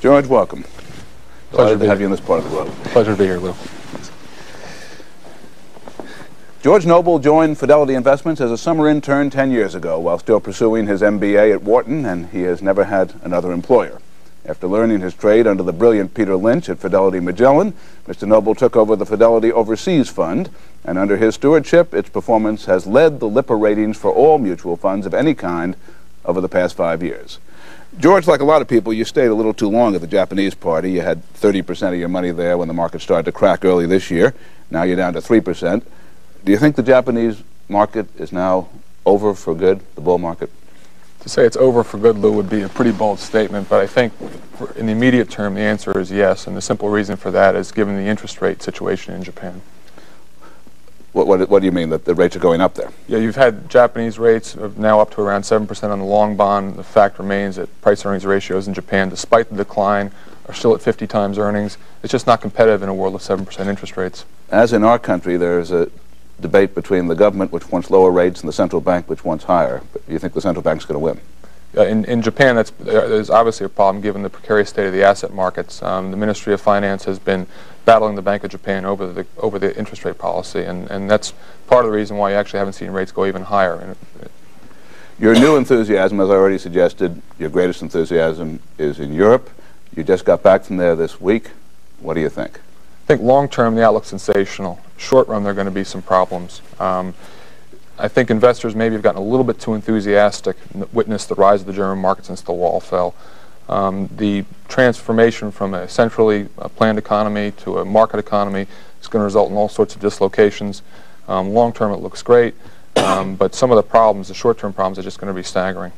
George, 0.00 0.26
welcome. 0.26 0.64
Pleasure 1.50 1.78
to 1.78 1.86
have 1.86 2.00
you 2.00 2.06
in 2.06 2.10
this 2.10 2.20
part 2.20 2.38
of 2.42 2.50
the 2.50 2.56
world. 2.56 2.70
Pleasure 2.84 3.12
to 3.12 3.18
be 3.18 3.24
here, 3.24 3.38
Lou. 3.38 3.54
George 6.62 6.86
Noble 6.86 7.18
joined 7.18 7.58
Fidelity 7.58 7.94
Investments 7.94 8.40
as 8.40 8.50
a 8.50 8.58
summer 8.58 8.88
intern 8.88 9.30
10 9.30 9.50
years 9.50 9.74
ago 9.74 9.98
while 9.98 10.18
still 10.18 10.40
pursuing 10.40 10.86
his 10.86 11.00
MBA 11.00 11.52
at 11.52 11.62
Wharton, 11.62 12.04
and 12.04 12.28
he 12.28 12.42
has 12.42 12.62
never 12.62 12.84
had 12.84 13.14
another 13.22 13.50
employer. 13.50 14.00
After 14.44 14.66
learning 14.66 15.00
his 15.00 15.14
trade 15.14 15.46
under 15.46 15.62
the 15.62 15.72
brilliant 15.72 16.14
Peter 16.14 16.36
Lynch 16.36 16.68
at 16.68 16.78
Fidelity 16.78 17.20
Magellan, 17.20 17.74
Mr. 18.06 18.26
Noble 18.26 18.54
took 18.54 18.76
over 18.76 18.96
the 18.96 19.06
Fidelity 19.06 19.52
Overseas 19.52 20.08
Fund, 20.08 20.50
and 20.84 20.98
under 20.98 21.16
his 21.16 21.34
stewardship, 21.34 21.92
its 21.92 22.08
performance 22.08 22.64
has 22.64 22.86
led 22.86 23.20
the 23.20 23.28
Lipper 23.28 23.56
ratings 23.56 23.96
for 23.96 24.10
all 24.10 24.38
mutual 24.38 24.76
funds 24.76 25.06
of 25.06 25.14
any 25.14 25.34
kind 25.34 25.76
over 26.24 26.40
the 26.40 26.48
past 26.48 26.76
five 26.76 27.02
years. 27.02 27.38
George, 27.98 28.26
like 28.26 28.40
a 28.40 28.44
lot 28.44 28.62
of 28.62 28.68
people, 28.68 28.92
you 28.92 29.04
stayed 29.04 29.26
a 29.26 29.34
little 29.34 29.52
too 29.52 29.68
long 29.68 29.94
at 29.94 30.00
the 30.00 30.06
Japanese 30.06 30.54
party. 30.54 30.92
You 30.92 31.00
had 31.00 31.22
30% 31.34 31.92
of 31.92 31.98
your 31.98 32.08
money 32.08 32.30
there 32.30 32.56
when 32.56 32.68
the 32.68 32.74
market 32.74 33.00
started 33.00 33.24
to 33.24 33.32
crack 33.32 33.64
early 33.64 33.86
this 33.86 34.10
year. 34.10 34.32
Now 34.70 34.84
you're 34.84 34.96
down 34.96 35.12
to 35.14 35.20
3%. 35.20 35.82
Do 36.44 36.52
you 36.52 36.58
think 36.58 36.76
the 36.76 36.82
Japanese 36.82 37.42
market 37.68 38.06
is 38.18 38.32
now 38.32 38.68
over 39.04 39.34
for 39.34 39.54
good, 39.54 39.80
the 39.96 40.00
bull 40.00 40.18
market? 40.18 40.50
To 41.20 41.28
say 41.28 41.44
it's 41.44 41.56
over 41.56 41.84
for 41.84 41.98
good, 41.98 42.16
Lou, 42.16 42.32
would 42.32 42.48
be 42.48 42.62
a 42.62 42.68
pretty 42.68 42.92
bold 42.92 43.18
statement, 43.18 43.68
but 43.68 43.80
I 43.80 43.86
think 43.86 44.14
in 44.76 44.86
the 44.86 44.92
immediate 44.92 45.28
term, 45.28 45.54
the 45.54 45.60
answer 45.60 45.98
is 45.98 46.10
yes, 46.10 46.46
and 46.46 46.56
the 46.56 46.62
simple 46.62 46.88
reason 46.88 47.16
for 47.16 47.30
that 47.32 47.54
is 47.54 47.72
given 47.72 47.96
the 47.96 48.04
interest 48.04 48.40
rate 48.40 48.62
situation 48.62 49.14
in 49.14 49.22
Japan. 49.22 49.60
What, 51.12 51.26
what, 51.26 51.48
what, 51.48 51.58
do 51.60 51.66
you 51.66 51.72
mean, 51.72 51.90
that 51.90 52.04
the 52.04 52.14
rates 52.14 52.36
are 52.36 52.40
going 52.40 52.60
up 52.60 52.74
there? 52.74 52.90
Yeah, 53.08 53.18
you've 53.18 53.36
had 53.36 53.68
Japanese 53.68 54.18
rates 54.18 54.54
now 54.76 55.00
up 55.00 55.10
to 55.14 55.20
around 55.20 55.42
7% 55.42 55.90
on 55.90 55.98
the 55.98 56.04
long 56.04 56.36
bond. 56.36 56.76
The 56.76 56.84
fact 56.84 57.18
remains 57.18 57.56
that 57.56 57.80
price 57.80 58.04
earnings 58.04 58.24
ratios 58.24 58.68
in 58.68 58.74
Japan, 58.74 59.08
despite 59.08 59.50
the 59.50 59.56
decline, 59.56 60.12
are 60.46 60.54
still 60.54 60.74
at 60.74 60.82
50 60.82 61.08
times 61.08 61.36
earnings. 61.36 61.78
It's 62.04 62.12
just 62.12 62.28
not 62.28 62.40
competitive 62.40 62.82
in 62.82 62.88
a 62.88 62.94
world 62.94 63.16
of 63.16 63.22
7% 63.22 63.66
interest 63.66 63.96
rates. 63.96 64.24
As 64.50 64.72
in 64.72 64.84
our 64.84 64.98
country, 65.00 65.36
there's 65.36 65.72
a 65.72 65.90
debate 66.40 66.74
between 66.74 67.08
the 67.08 67.14
government, 67.14 67.50
which 67.52 67.68
wants 67.70 67.90
lower 67.90 68.10
rates, 68.10 68.40
and 68.40 68.48
the 68.48 68.52
central 68.52 68.80
bank, 68.80 69.08
which 69.08 69.24
wants 69.24 69.44
higher. 69.44 69.82
But 69.92 70.06
do 70.06 70.12
you 70.12 70.18
think 70.18 70.32
the 70.32 70.40
central 70.40 70.62
bank's 70.62 70.84
going 70.84 70.94
to 70.94 71.04
win? 71.04 71.20
Uh, 71.76 71.82
in, 71.82 72.04
in 72.06 72.20
Japan, 72.20 72.56
that's, 72.56 72.72
uh, 72.80 72.84
there's 72.84 73.30
obviously 73.30 73.64
a 73.64 73.68
problem 73.68 74.02
given 74.02 74.22
the 74.22 74.30
precarious 74.30 74.68
state 74.68 74.86
of 74.86 74.92
the 74.92 75.04
asset 75.04 75.32
markets. 75.32 75.80
Um, 75.82 76.10
the 76.10 76.16
Ministry 76.16 76.52
of 76.52 76.60
Finance 76.60 77.04
has 77.04 77.18
been 77.20 77.46
battling 77.84 78.16
the 78.16 78.22
Bank 78.22 78.42
of 78.42 78.50
Japan 78.50 78.84
over 78.84 79.06
the 79.12 79.26
over 79.38 79.58
the 79.58 79.76
interest 79.78 80.04
rate 80.04 80.18
policy, 80.18 80.64
and, 80.64 80.90
and 80.90 81.08
that's 81.08 81.32
part 81.68 81.84
of 81.84 81.90
the 81.92 81.96
reason 81.96 82.16
why 82.16 82.30
you 82.30 82.36
actually 82.36 82.58
haven't 82.58 82.72
seen 82.72 82.90
rates 82.90 83.12
go 83.12 83.24
even 83.24 83.42
higher. 83.42 83.96
Your 85.20 85.34
new 85.34 85.56
enthusiasm, 85.56 86.20
as 86.20 86.28
I 86.28 86.32
already 86.32 86.58
suggested, 86.58 87.20
your 87.38 87.50
greatest 87.50 87.82
enthusiasm 87.82 88.58
is 88.78 88.98
in 88.98 89.12
Europe. 89.12 89.50
You 89.94 90.02
just 90.02 90.24
got 90.24 90.42
back 90.42 90.64
from 90.64 90.76
there 90.76 90.96
this 90.96 91.20
week. 91.20 91.50
What 92.00 92.14
do 92.14 92.20
you 92.20 92.30
think? 92.30 92.56
I 92.56 93.06
think 93.06 93.22
long 93.22 93.48
term 93.48 93.74
the 93.74 93.84
outlook's 93.84 94.08
sensational. 94.08 94.80
Short 94.96 95.28
run 95.28 95.44
there 95.44 95.52
are 95.52 95.54
going 95.54 95.66
to 95.66 95.70
be 95.70 95.84
some 95.84 96.02
problems. 96.02 96.62
Um, 96.80 97.14
I 98.00 98.08
think 98.08 98.30
investors 98.30 98.74
maybe 98.74 98.94
have 98.94 99.02
gotten 99.02 99.20
a 99.20 99.24
little 99.24 99.44
bit 99.44 99.60
too 99.60 99.74
enthusiastic, 99.74 100.56
witnessed 100.92 101.28
the 101.28 101.34
rise 101.34 101.60
of 101.60 101.66
the 101.66 101.72
German 101.74 101.98
market 101.98 102.24
since 102.24 102.40
the 102.40 102.52
wall 102.52 102.80
fell. 102.80 103.14
Um, 103.68 104.08
the 104.16 104.44
transformation 104.68 105.52
from 105.52 105.74
a 105.74 105.86
centrally 105.86 106.48
uh, 106.58 106.68
planned 106.68 106.98
economy 106.98 107.52
to 107.58 107.78
a 107.78 107.84
market 107.84 108.18
economy 108.18 108.66
is 109.00 109.06
going 109.06 109.20
to 109.20 109.24
result 109.24 109.50
in 109.50 109.56
all 109.56 109.68
sorts 109.68 109.94
of 109.94 110.00
dislocations. 110.00 110.82
Um, 111.28 111.50
long 111.50 111.72
term, 111.72 111.92
it 111.92 111.98
looks 111.98 112.22
great, 112.22 112.54
um, 112.96 113.36
but 113.36 113.54
some 113.54 113.70
of 113.70 113.76
the 113.76 113.82
problems, 113.82 114.28
the 114.28 114.34
short 114.34 114.58
term 114.58 114.72
problems, 114.72 114.98
are 114.98 115.02
just 115.02 115.20
going 115.20 115.32
to 115.32 115.36
be 115.36 115.44
staggering. 115.44 115.92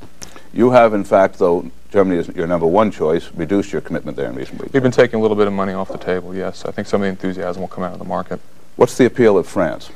You 0.52 0.72
have, 0.72 0.92
in 0.92 1.04
fact, 1.04 1.38
though 1.38 1.70
Germany 1.90 2.18
is 2.18 2.28
your 2.28 2.48
number 2.48 2.66
one 2.66 2.90
choice, 2.90 3.30
reduced 3.32 3.72
your 3.72 3.80
commitment 3.80 4.16
there 4.16 4.28
in 4.28 4.34
recent 4.34 4.60
weeks. 4.60 4.72
We've 4.72 4.82
been 4.82 4.92
taking 4.92 5.18
a 5.18 5.22
little 5.22 5.36
bit 5.36 5.46
of 5.46 5.52
money 5.52 5.72
off 5.72 5.88
the 5.88 5.98
table, 5.98 6.34
yes. 6.34 6.64
I 6.64 6.72
think 6.72 6.88
some 6.88 7.00
of 7.00 7.06
the 7.06 7.10
enthusiasm 7.10 7.62
will 7.62 7.68
come 7.68 7.84
out 7.84 7.92
of 7.92 8.00
the 8.00 8.04
market. 8.04 8.40
What's 8.76 8.98
the 8.98 9.06
appeal 9.06 9.38
of 9.38 9.46
France? 9.46 9.90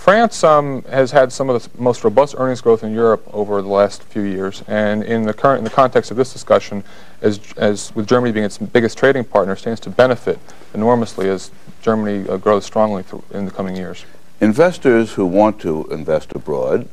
France 0.00 0.42
um, 0.44 0.82
has 0.84 1.10
had 1.10 1.30
some 1.30 1.50
of 1.50 1.62
the 1.62 1.68
most 1.78 2.04
robust 2.04 2.34
earnings 2.38 2.62
growth 2.62 2.82
in 2.82 2.94
Europe 2.94 3.22
over 3.34 3.60
the 3.60 3.68
last 3.68 4.02
few 4.04 4.22
years, 4.22 4.64
and 4.66 5.04
in 5.04 5.24
the 5.24 5.34
current 5.34 5.58
in 5.58 5.64
the 5.64 5.68
context 5.68 6.10
of 6.10 6.16
this 6.16 6.32
discussion, 6.32 6.82
as 7.20 7.38
as 7.58 7.94
with 7.94 8.06
Germany 8.06 8.32
being 8.32 8.46
its 8.46 8.56
biggest 8.56 8.96
trading 8.96 9.24
partner, 9.24 9.54
stands 9.56 9.78
to 9.80 9.90
benefit 9.90 10.38
enormously 10.72 11.28
as 11.28 11.50
Germany 11.82 12.26
uh, 12.30 12.38
grows 12.38 12.64
strongly 12.64 13.04
in 13.32 13.44
the 13.44 13.50
coming 13.50 13.76
years. 13.76 14.06
Investors 14.40 15.12
who 15.12 15.26
want 15.26 15.60
to 15.60 15.86
invest 15.90 16.32
abroad 16.34 16.88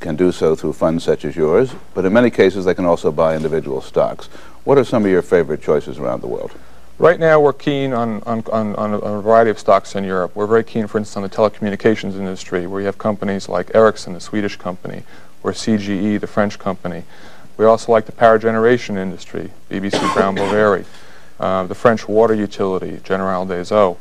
can 0.00 0.16
do 0.16 0.32
so 0.32 0.56
through 0.56 0.72
funds 0.72 1.04
such 1.04 1.24
as 1.24 1.36
yours, 1.36 1.72
but 1.94 2.04
in 2.04 2.12
many 2.12 2.28
cases 2.28 2.64
they 2.64 2.74
can 2.74 2.86
also 2.86 3.12
buy 3.12 3.36
individual 3.36 3.80
stocks. 3.80 4.26
What 4.64 4.78
are 4.78 4.84
some 4.84 5.04
of 5.04 5.10
your 5.12 5.22
favorite 5.22 5.62
choices 5.62 5.96
around 6.00 6.22
the 6.22 6.26
world? 6.26 6.50
Right 6.98 7.18
now, 7.18 7.40
we're 7.40 7.54
keen 7.54 7.92
on, 7.92 8.22
on, 8.24 8.44
on, 8.52 8.76
on, 8.76 8.94
a, 8.94 9.20
variety 9.20 9.50
of 9.50 9.58
stocks 9.58 9.96
in 9.96 10.04
Europe. 10.04 10.36
We're 10.36 10.46
very 10.46 10.62
keen, 10.62 10.86
for 10.86 10.98
instance, 10.98 11.16
on 11.16 11.22
the 11.22 11.28
telecommunications 11.28 12.14
industry, 12.14 12.66
where 12.66 12.80
you 12.80 12.86
have 12.86 12.98
companies 12.98 13.48
like 13.48 13.74
Ericsson, 13.74 14.12
the 14.12 14.20
Swedish 14.20 14.56
company, 14.56 15.02
or 15.42 15.52
CGE, 15.52 16.20
the 16.20 16.26
French 16.26 16.58
company. 16.58 17.04
We 17.56 17.64
also 17.64 17.90
like 17.92 18.06
the 18.06 18.12
power 18.12 18.38
generation 18.38 18.98
industry, 18.98 19.50
BBC 19.70 20.14
Brown 20.14 20.36
Boveri, 20.36 20.84
uh, 21.40 21.64
the 21.64 21.74
French 21.74 22.06
water 22.06 22.34
utility, 22.34 23.00
General 23.02 23.46
des 23.46 23.74
Eaux. 23.74 23.96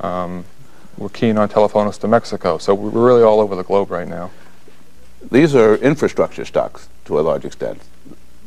Um, 0.00 0.44
we're 0.96 1.08
keen 1.08 1.36
on 1.38 1.48
Telefonos 1.48 2.00
de 2.00 2.08
Mexico, 2.08 2.56
so 2.58 2.72
we're 2.74 2.90
really 2.90 3.22
all 3.22 3.40
over 3.40 3.56
the 3.56 3.64
globe 3.64 3.90
right 3.90 4.08
now. 4.08 4.30
These 5.30 5.54
are 5.54 5.74
infrastructure 5.76 6.44
stocks 6.44 6.88
to 7.04 7.18
a 7.18 7.22
large 7.22 7.44
extent 7.44 7.82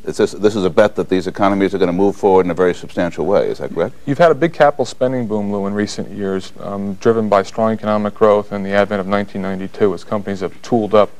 this, 0.03 0.31
this 0.31 0.55
is 0.55 0.63
a 0.63 0.69
bet 0.69 0.95
that 0.95 1.09
these 1.09 1.27
economies 1.27 1.73
are 1.73 1.77
going 1.77 1.87
to 1.87 1.93
move 1.93 2.15
forward 2.15 2.45
in 2.45 2.51
a 2.51 2.55
very 2.55 2.73
substantial 2.73 3.25
way. 3.25 3.49
Is 3.49 3.59
that 3.59 3.73
correct? 3.73 3.95
You've 4.05 4.17
had 4.17 4.31
a 4.31 4.35
big 4.35 4.53
capital 4.53 4.85
spending 4.85 5.27
boom, 5.27 5.51
Lou, 5.51 5.67
in 5.67 5.73
recent 5.73 6.09
years, 6.09 6.53
um, 6.59 6.95
driven 6.95 7.29
by 7.29 7.43
strong 7.43 7.73
economic 7.73 8.15
growth 8.15 8.51
and 8.51 8.65
the 8.65 8.71
advent 8.71 8.99
of 8.99 9.07
1992 9.07 9.93
as 9.93 10.03
companies 10.03 10.39
have 10.39 10.59
tooled 10.61 10.95
up, 10.95 11.11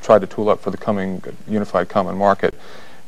tried 0.00 0.20
to 0.20 0.26
tool 0.26 0.48
up 0.48 0.60
for 0.60 0.70
the 0.70 0.76
coming 0.76 1.22
unified 1.48 1.88
common 1.88 2.16
market. 2.16 2.54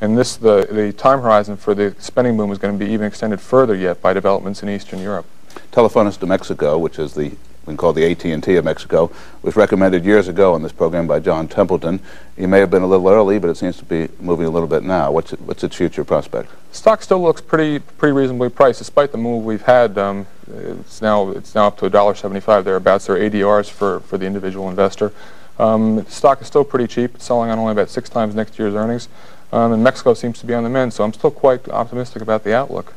And 0.01 0.17
this, 0.17 0.37
the, 0.37 0.67
the 0.71 0.93
time 0.93 1.21
horizon 1.21 1.57
for 1.57 1.75
the 1.75 1.95
spending 1.99 2.37
boom 2.37 2.51
is 2.51 2.59
going 2.59 2.77
to 2.77 2.85
be 2.85 2.91
even 2.91 3.07
extended 3.07 3.41
further 3.41 3.75
yet 3.75 4.01
by 4.01 4.13
developments 4.13 4.63
in 4.63 4.69
Eastern 4.69 4.99
Europe. 5.01 5.27
Telefonos 5.73 6.19
de 6.19 6.27
Mexico, 6.27 6.79
which 6.79 6.99
is 6.99 7.15
the 7.15 7.33
we 7.71 7.75
can 7.75 7.79
call 7.79 7.93
the 7.93 8.11
AT&T 8.11 8.57
of 8.57 8.65
Mexico, 8.65 9.13
was 9.43 9.55
recommended 9.55 10.05
years 10.05 10.27
ago 10.27 10.57
in 10.57 10.63
this 10.63 10.73
program 10.73 11.07
by 11.07 11.21
John 11.21 11.47
Templeton. 11.47 12.01
He 12.37 12.47
may 12.47 12.59
have 12.59 12.71
been 12.71 12.83
a 12.83 12.87
little 12.87 13.09
early, 13.09 13.39
but 13.39 13.49
it 13.49 13.57
seems 13.57 13.77
to 13.77 13.85
be 13.85 14.09
moving 14.19 14.47
a 14.47 14.51
little 14.51 14.67
bit 14.67 14.83
now. 14.83 15.13
What's, 15.13 15.33
it, 15.33 15.41
what's 15.43 15.63
its 15.63 15.77
future 15.77 16.03
prospect? 16.03 16.51
Stock 16.73 17.01
still 17.01 17.23
looks 17.23 17.41
pretty 17.41 17.79
pretty 17.79 18.13
reasonably 18.13 18.49
priced, 18.49 18.81
despite 18.81 19.13
the 19.13 19.19
move 19.19 19.45
we've 19.45 19.63
had. 19.63 19.97
Um, 19.99 20.27
it's 20.53 21.01
now 21.01 21.31
it's 21.31 21.55
now 21.55 21.69
up 21.69 21.79
to 21.79 21.89
$1.75 21.89 22.65
thereabouts. 22.65 23.07
There 23.07 23.17
are 23.17 23.19
ADRs 23.21 23.71
for, 23.71 24.01
for 24.01 24.19
the 24.19 24.27
individual 24.27 24.69
investor. 24.69 25.13
Um, 25.61 26.05
stock 26.07 26.41
is 26.41 26.49
still 26.49 26.65
pretty 26.65 26.89
cheap. 26.89 27.15
It's 27.15 27.25
selling 27.25 27.51
on 27.51 27.59
only 27.59 27.73
about 27.73 27.89
six 27.89 28.09
times 28.09 28.35
next 28.35 28.59
year's 28.59 28.75
earnings. 28.75 29.09
Um, 29.53 29.73
and 29.73 29.85
Mexico 29.85 30.15
seems 30.15 30.41
to 30.41 30.47
be 30.47 30.55
on 30.55 30.65
the 30.65 30.71
mend, 30.71 30.93
so 30.93 31.05
I'm 31.05 31.13
still 31.13 31.31
quite 31.31 31.69
optimistic 31.69 32.23
about 32.23 32.43
the 32.43 32.55
outlook. 32.55 32.95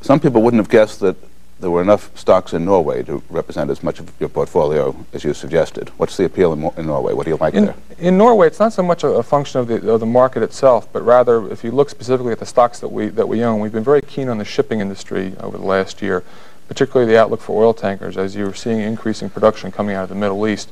Some 0.00 0.20
people 0.20 0.42
wouldn't 0.42 0.60
have 0.60 0.70
guessed 0.70 1.00
that 1.00 1.16
there 1.60 1.70
were 1.70 1.82
enough 1.82 2.16
stocks 2.16 2.52
in 2.52 2.64
Norway 2.64 3.02
to 3.02 3.22
represent 3.28 3.70
as 3.70 3.82
much 3.82 3.98
of 3.98 4.12
your 4.20 4.28
portfolio 4.28 4.94
as 5.12 5.24
you 5.24 5.34
suggested. 5.34 5.88
What's 5.96 6.16
the 6.16 6.24
appeal 6.24 6.52
in, 6.52 6.62
in 6.78 6.86
Norway? 6.86 7.12
What 7.12 7.24
do 7.24 7.30
you 7.30 7.36
like 7.36 7.54
in, 7.54 7.66
there? 7.66 7.74
In 7.98 8.16
Norway, 8.16 8.46
it's 8.46 8.60
not 8.60 8.72
so 8.72 8.82
much 8.82 9.02
a, 9.02 9.08
a 9.08 9.22
function 9.22 9.60
of 9.60 9.66
the, 9.66 9.92
of 9.92 10.00
the 10.00 10.06
market 10.06 10.42
itself, 10.42 10.92
but 10.92 11.02
rather 11.02 11.50
if 11.50 11.64
you 11.64 11.72
look 11.72 11.90
specifically 11.90 12.32
at 12.32 12.38
the 12.38 12.46
stocks 12.46 12.78
that 12.80 12.88
we, 12.88 13.08
that 13.08 13.28
we 13.28 13.42
own, 13.42 13.60
we've 13.60 13.72
been 13.72 13.84
very 13.84 14.02
keen 14.02 14.28
on 14.28 14.38
the 14.38 14.44
shipping 14.44 14.80
industry 14.80 15.34
over 15.40 15.58
the 15.58 15.64
last 15.64 16.00
year, 16.00 16.22
particularly 16.68 17.10
the 17.10 17.18
outlook 17.18 17.40
for 17.40 17.60
oil 17.60 17.74
tankers 17.74 18.16
as 18.16 18.36
you're 18.36 18.54
seeing 18.54 18.80
increasing 18.80 19.28
production 19.28 19.72
coming 19.72 19.96
out 19.96 20.04
of 20.04 20.08
the 20.08 20.14
Middle 20.14 20.46
East. 20.46 20.70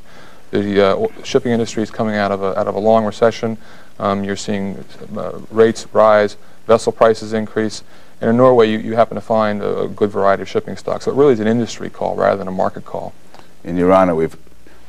The 0.52 0.86
uh, 0.86 1.06
shipping 1.24 1.50
industry 1.50 1.82
is 1.82 1.90
coming 1.90 2.14
out 2.14 2.30
of 2.30 2.42
a, 2.42 2.56
out 2.56 2.68
of 2.68 2.76
a 2.76 2.78
long 2.78 3.04
recession. 3.04 3.58
Um, 3.98 4.22
you're 4.22 4.36
seeing 4.36 4.84
uh, 5.16 5.40
rates 5.50 5.88
rise, 5.92 6.36
vessel 6.68 6.92
prices 6.92 7.32
increase. 7.32 7.82
And 8.20 8.30
in 8.30 8.36
Norway, 8.36 8.70
you, 8.70 8.78
you 8.78 8.94
happen 8.94 9.14
to 9.16 9.20
find 9.20 9.62
a, 9.62 9.82
a, 9.82 9.88
good 9.88 10.10
variety 10.10 10.42
of 10.42 10.48
shipping 10.48 10.76
stocks. 10.76 11.04
So 11.04 11.10
it 11.10 11.14
really 11.14 11.34
is 11.34 11.40
an 11.40 11.46
industry 11.46 11.90
call 11.90 12.16
rather 12.16 12.38
than 12.38 12.48
a 12.48 12.52
market 12.52 12.84
call. 12.84 13.12
In 13.62 13.76
Your 13.76 13.92
Honor, 13.92 14.14
we've 14.14 14.36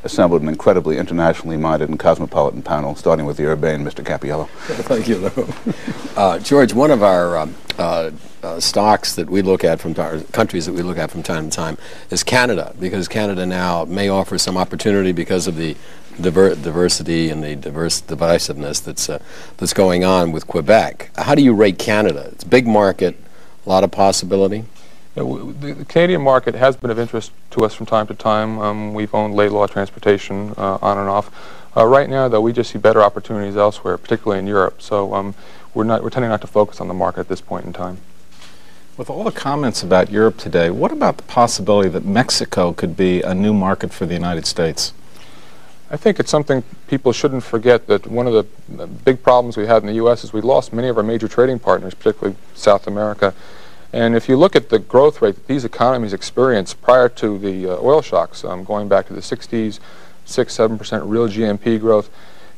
assembled 0.04 0.42
an 0.42 0.48
incredibly 0.48 0.98
internationally 0.98 1.58
minded 1.58 1.90
and 1.90 2.00
cosmopolitan 2.00 2.62
panel, 2.62 2.96
starting 2.96 3.26
with 3.26 3.38
the 3.38 3.46
urbane 3.46 3.84
Mr. 3.84 4.04
Cappiello. 4.04 4.48
Thank 4.86 5.08
you, 5.08 5.18
Lou. 5.18 5.74
Uh, 6.16 6.40
George, 6.40 6.74
one 6.74 6.92
of 6.92 7.04
our 7.04 7.38
um, 7.38 7.56
uh, 7.78 8.12
uh, 8.44 8.60
stocks 8.60 9.16
that 9.16 9.30
we 9.30 9.42
look 9.42 9.63
at 9.63 9.80
from 9.80 9.94
countries 10.32 10.66
that 10.66 10.74
we 10.74 10.82
look 10.82 10.98
at 10.98 11.12
from 11.12 11.24
time 11.24 11.50
to 11.50 11.56
time 11.56 11.78
is 12.10 12.24
Canada, 12.24 12.74
because 12.80 13.08
Canada 13.08 13.46
now 13.46 13.84
may 13.86 14.08
offer 14.08 14.38
some 14.38 14.58
opportunity 14.58 15.12
because 15.12 15.48
of 15.48 15.58
the 15.58 15.76
diver 16.22 16.56
diversity 16.56 17.30
and 17.30 17.44
the 17.44 17.56
diverse 17.56 18.02
divisiveness 18.02 18.84
that's 18.84 19.10
uh, 19.10 19.20
that's 19.58 19.74
going 19.74 20.04
on 20.04 20.32
with 20.32 20.48
Quebec. 20.48 21.12
How 21.16 21.36
do 21.36 21.42
you 21.42 21.54
rate 21.54 21.80
Canada? 21.80 22.30
It's 22.32 22.44
a 22.44 22.48
big 22.48 22.68
market, 22.68 23.16
a 23.66 23.70
lot 23.70 23.84
of 23.84 23.92
possibility. 23.92 24.66
Yeah, 25.16 25.24
the, 25.24 25.74
the, 25.74 25.86
Canadian 25.86 26.22
market 26.22 26.54
has 26.56 26.76
been 26.76 26.92
of 26.92 27.00
interest 27.00 27.32
to 27.52 27.66
us 27.66 27.74
from 27.74 27.86
time 27.88 28.06
to 28.08 28.14
time. 28.14 28.60
Um, 28.60 28.94
we've 28.94 29.14
owned 29.16 29.34
Laidlaw 29.36 29.66
Transportation 29.68 30.54
uh, 30.58 30.78
on 30.82 30.98
and 30.98 31.10
off. 31.10 31.32
Uh, 31.76 31.86
right 31.86 32.10
now, 32.10 32.28
though, 32.28 32.42
we 32.42 32.54
just 32.54 32.72
see 32.72 32.78
better 32.78 33.02
opportunities 33.02 33.58
elsewhere, 33.58 33.98
particularly 33.98 34.40
in 34.40 34.48
Europe. 34.48 34.82
So 34.82 35.14
um, 35.14 35.36
we're 35.74 35.84
not 35.84 36.04
we're 36.04 36.10
tending 36.10 36.30
not 36.30 36.42
to 36.42 36.48
focus 36.48 36.82
on 36.82 36.88
the 36.88 36.94
market 36.94 37.22
at 37.22 37.28
this 37.30 37.42
point 37.42 37.66
in 37.66 37.74
time. 37.74 38.00
With 38.98 39.12
all 39.12 39.24
the 39.24 39.32
comments 39.32 39.84
about 39.84 40.10
Europe 40.10 40.38
today, 40.38 40.72
what 40.72 40.92
about 40.92 41.18
the 41.18 41.24
possibility 41.24 41.88
that 41.90 42.04
Mexico 42.04 42.74
could 42.74 42.98
be 42.98 43.22
a 43.22 43.36
new 43.36 43.54
market 43.54 43.94
for 43.94 44.08
the 44.08 44.16
United 44.16 44.48
States? 44.48 44.92
I 45.89 45.95
think 45.95 46.19
it's 46.19 46.30
something 46.30 46.63
people 46.88 47.13
shouldn't 47.13 47.43
forget 47.43 47.88
that 47.88 48.08
one 48.08 48.28
of 48.28 48.34
the 48.34 48.88
big 48.88 49.23
problems 49.23 49.56
we 49.56 49.67
had 49.67 49.84
in 49.84 49.88
the 49.88 49.95
U.S. 49.95 50.23
is 50.23 50.34
we 50.34 50.41
lost 50.41 50.73
many 50.73 50.89
of 50.89 50.97
our 50.97 51.04
major 51.04 51.30
trading 51.30 51.60
partners, 51.60 51.93
particularly 51.93 52.36
South 52.56 52.88
America. 52.88 53.34
And 53.93 54.13
if 54.13 54.28
you 54.28 54.36
look 54.36 54.54
at 54.54 54.67
the 54.67 54.80
growth 54.80 55.21
rate 55.21 55.36
that 55.36 55.47
these 55.47 55.63
economies 55.63 56.12
experienced 56.12 56.82
prior 56.82 57.08
to 57.10 57.38
the 57.38 57.69
uh, 57.69 57.78
oil 57.80 58.02
shocks, 58.02 58.43
um, 58.43 58.65
going 58.65 58.89
back 58.89 59.08
to 59.08 59.13
the 59.13 59.21
60s, 59.21 59.80
6 60.26 60.58
7% 60.58 61.10
real 61.10 61.30
GNP 61.30 61.80
growth, 61.80 62.10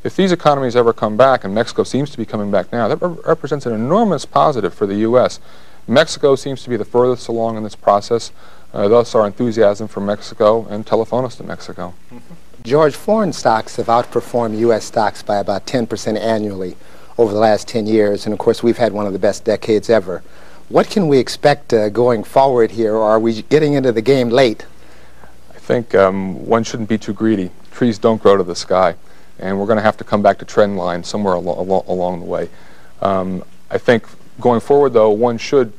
if 0.02 0.16
these 0.16 0.32
economies 0.32 0.74
ever 0.74 0.92
come 0.92 1.16
back, 1.16 1.44
and 1.44 1.54
Mexico 1.54 1.84
seems 1.84 2.10
to 2.10 2.16
be 2.18 2.24
coming 2.24 2.50
back 2.50 2.72
now, 2.72 2.88
that 2.88 3.00
re 3.00 3.16
represents 3.26 3.64
an 3.64 3.72
enormous 3.72 4.24
positive 4.24 4.74
for 4.74 4.86
the 4.86 4.96
U.S. 4.96 5.38
Mexico 5.86 6.34
seems 6.34 6.64
to 6.64 6.70
be 6.70 6.76
the 6.76 6.84
furthest 6.84 7.28
along 7.28 7.56
in 7.56 7.62
this 7.62 7.76
process, 7.76 8.32
uh, 8.72 8.88
thus 8.88 9.14
our 9.14 9.26
enthusiasm 9.26 9.86
for 9.86 10.00
Mexico 10.00 10.66
and 10.66 10.84
Telefonos 10.84 11.36
de 11.36 11.44
Mexico. 11.44 11.94
Mm 12.10 12.18
-hmm. 12.18 12.49
George, 12.62 12.94
foreign 12.94 13.32
stocks 13.32 13.76
have 13.76 13.86
outperformed 13.86 14.58
U.S. 14.58 14.84
stocks 14.84 15.22
by 15.22 15.38
about 15.38 15.66
10% 15.66 16.18
annually 16.20 16.76
over 17.16 17.32
the 17.32 17.38
last 17.38 17.66
10 17.68 17.86
years, 17.86 18.26
and 18.26 18.34
of 18.34 18.38
course 18.38 18.62
we've 18.62 18.76
had 18.76 18.92
one 18.92 19.06
of 19.06 19.14
the 19.14 19.18
best 19.18 19.44
decades 19.44 19.88
ever. 19.88 20.22
What 20.68 20.90
can 20.90 21.08
we 21.08 21.18
expect 21.18 21.72
uh, 21.72 21.88
going 21.88 22.22
forward 22.22 22.72
here, 22.72 22.94
or 22.94 23.02
are 23.02 23.18
we 23.18 23.42
getting 23.42 23.72
into 23.74 23.92
the 23.92 24.02
game 24.02 24.28
late? 24.28 24.66
I 25.50 25.58
think 25.58 25.94
um, 25.94 26.46
one 26.46 26.62
shouldn't 26.62 26.88
be 26.88 26.98
too 26.98 27.14
greedy. 27.14 27.50
Trees 27.70 27.98
don't 27.98 28.22
grow 28.22 28.36
to 28.36 28.44
the 28.44 28.54
sky, 28.54 28.94
and 29.38 29.58
we're 29.58 29.66
going 29.66 29.78
to 29.78 29.82
have 29.82 29.96
to 29.96 30.04
come 30.04 30.22
back 30.22 30.38
to 30.38 30.44
trend 30.44 30.76
line 30.76 31.02
somewhere 31.02 31.34
al 31.34 31.48
al 31.48 31.84
along 31.88 32.20
the 32.20 32.26
way. 32.26 32.50
Um, 33.00 33.42
I 33.70 33.78
think 33.78 34.04
going 34.38 34.60
forward, 34.60 34.92
though, 34.92 35.10
one 35.10 35.38
should 35.38 35.72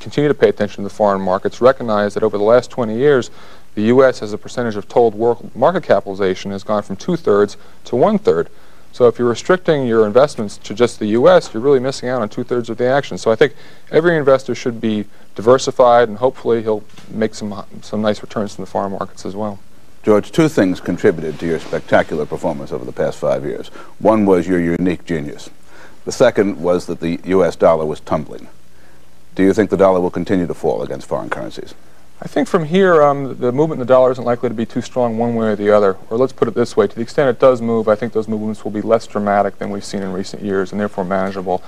continue 0.00 0.28
to 0.28 0.34
pay 0.34 0.48
attention 0.48 0.82
to 0.82 0.88
the 0.88 0.94
foreign 0.94 1.22
markets, 1.22 1.60
recognize 1.60 2.14
that 2.14 2.22
over 2.22 2.36
the 2.36 2.44
last 2.44 2.70
20 2.70 2.96
years, 2.96 3.30
the 3.74 3.82
U.S. 3.82 4.22
as 4.22 4.32
a 4.32 4.38
percentage 4.38 4.76
of 4.76 4.88
total 4.88 5.18
world 5.18 5.54
market 5.54 5.82
capitalization 5.82 6.50
has 6.50 6.62
gone 6.62 6.82
from 6.82 6.96
two-thirds 6.96 7.56
to 7.84 7.96
one-third. 7.96 8.48
So 8.92 9.08
if 9.08 9.18
you're 9.18 9.28
restricting 9.28 9.86
your 9.86 10.06
investments 10.06 10.56
to 10.58 10.72
just 10.72 11.00
the 11.00 11.06
U.S., 11.06 11.52
you're 11.52 11.62
really 11.62 11.80
missing 11.80 12.08
out 12.08 12.22
on 12.22 12.28
two-thirds 12.28 12.70
of 12.70 12.76
the 12.76 12.86
action. 12.86 13.18
So 13.18 13.32
I 13.32 13.34
think 13.34 13.54
every 13.90 14.16
investor 14.16 14.54
should 14.54 14.80
be 14.80 15.06
diversified, 15.34 16.08
and 16.08 16.18
hopefully 16.18 16.62
he'll 16.62 16.84
make 17.10 17.34
some, 17.34 17.64
some 17.82 18.00
nice 18.02 18.22
returns 18.22 18.54
from 18.54 18.64
the 18.64 18.70
foreign 18.70 18.92
markets 18.92 19.26
as 19.26 19.34
well. 19.34 19.58
George, 20.04 20.30
two 20.30 20.48
things 20.48 20.80
contributed 20.80 21.40
to 21.40 21.46
your 21.46 21.58
spectacular 21.58 22.26
performance 22.26 22.70
over 22.70 22.84
the 22.84 22.92
past 22.92 23.18
five 23.18 23.44
years. 23.44 23.68
One 23.98 24.26
was 24.26 24.46
your 24.46 24.60
unique 24.60 25.04
genius. 25.04 25.50
The 26.04 26.12
second 26.12 26.60
was 26.60 26.86
that 26.86 27.00
the 27.00 27.18
U.S. 27.24 27.56
dollar 27.56 27.86
was 27.86 27.98
tumbling. 28.00 28.46
Do 29.34 29.42
you 29.42 29.52
think 29.52 29.70
the 29.70 29.76
dollar 29.76 30.00
will 30.00 30.10
continue 30.10 30.46
to 30.46 30.54
fall 30.54 30.82
against 30.82 31.08
foreign 31.08 31.30
currencies? 31.30 31.74
I 32.24 32.26
think 32.26 32.48
from 32.48 32.64
here, 32.64 33.02
um, 33.02 33.36
the 33.38 33.52
movement 33.52 33.82
in 33.82 33.86
the 33.86 33.92
dollar 33.92 34.10
isn't 34.10 34.24
likely 34.24 34.48
to 34.48 34.54
be 34.54 34.64
too 34.64 34.80
strong 34.80 35.18
one 35.18 35.34
way 35.34 35.48
or 35.48 35.56
the 35.56 35.70
other. 35.70 35.98
Or 36.08 36.16
let's 36.16 36.32
put 36.32 36.48
it 36.48 36.54
this 36.54 36.74
way, 36.74 36.86
to 36.86 36.94
the 36.94 37.02
extent 37.02 37.28
it 37.28 37.38
does 37.38 37.60
move, 37.60 37.86
I 37.86 37.96
think 37.96 38.14
those 38.14 38.28
movements 38.28 38.64
will 38.64 38.70
be 38.70 38.80
less 38.80 39.06
dramatic 39.06 39.58
than 39.58 39.68
we've 39.68 39.84
seen 39.84 40.02
in 40.02 40.10
recent 40.10 40.42
years 40.42 40.72
and 40.72 40.80
therefore 40.80 41.04
manageable. 41.04 41.62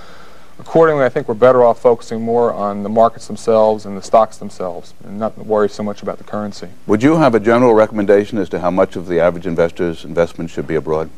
Accordingly, 0.59 1.05
I 1.05 1.11
think 1.11 1.29
we're 1.29 1.35
better 1.35 1.62
off 1.62 1.83
focusing 1.83 2.23
more 2.23 2.55
on 2.55 2.85
the 2.85 2.88
markets 2.88 3.27
themselves 3.27 3.85
and 3.85 3.99
the 3.99 4.03
stocks 4.03 4.38
themselves 4.38 4.95
and 5.05 5.19
not 5.19 5.37
worry 5.37 5.69
so 5.69 5.83
much 5.83 6.01
about 6.01 6.16
the 6.16 6.25
currency. 6.25 6.71
Would 6.87 7.03
you 7.03 7.16
have 7.16 7.35
a 7.35 7.40
general 7.40 7.75
recommendation 7.75 8.38
as 8.38 8.49
to 8.49 8.61
how 8.61 8.71
much 8.71 8.97
of 8.97 9.09
the 9.09 9.21
average 9.21 9.47
investor's 9.47 10.07
investment 10.07 10.49
should 10.49 10.66
be 10.66 10.75
abroad? 10.75 11.11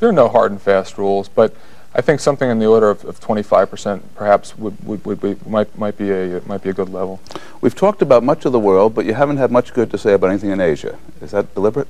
There 0.00 0.08
are 0.08 0.12
no 0.12 0.28
hard 0.28 0.50
and 0.50 0.60
fast 0.60 0.98
rules, 0.98 1.28
but 1.28 1.54
I 1.92 2.00
think 2.00 2.20
something 2.20 2.48
in 2.48 2.60
the 2.60 2.66
order 2.66 2.88
of, 2.88 3.04
of 3.04 3.18
25% 3.20 4.00
perhaps 4.14 4.56
would, 4.56 4.84
would, 4.86 5.04
would 5.04 5.20
be, 5.20 5.36
might, 5.48 5.76
might, 5.76 5.98
be 5.98 6.10
a, 6.10 6.40
might 6.46 6.62
be 6.62 6.70
a 6.70 6.72
good 6.72 6.88
level. 6.88 7.20
We've 7.60 7.74
talked 7.74 8.00
about 8.00 8.22
much 8.22 8.44
of 8.44 8.52
the 8.52 8.60
world, 8.60 8.94
but 8.94 9.06
you 9.06 9.14
haven't 9.14 9.38
had 9.38 9.50
much 9.50 9.74
good 9.74 9.90
to 9.90 9.98
say 9.98 10.12
about 10.12 10.30
anything 10.30 10.50
in 10.50 10.60
Asia. 10.60 10.98
Is 11.20 11.32
that 11.32 11.52
deliberate? 11.52 11.88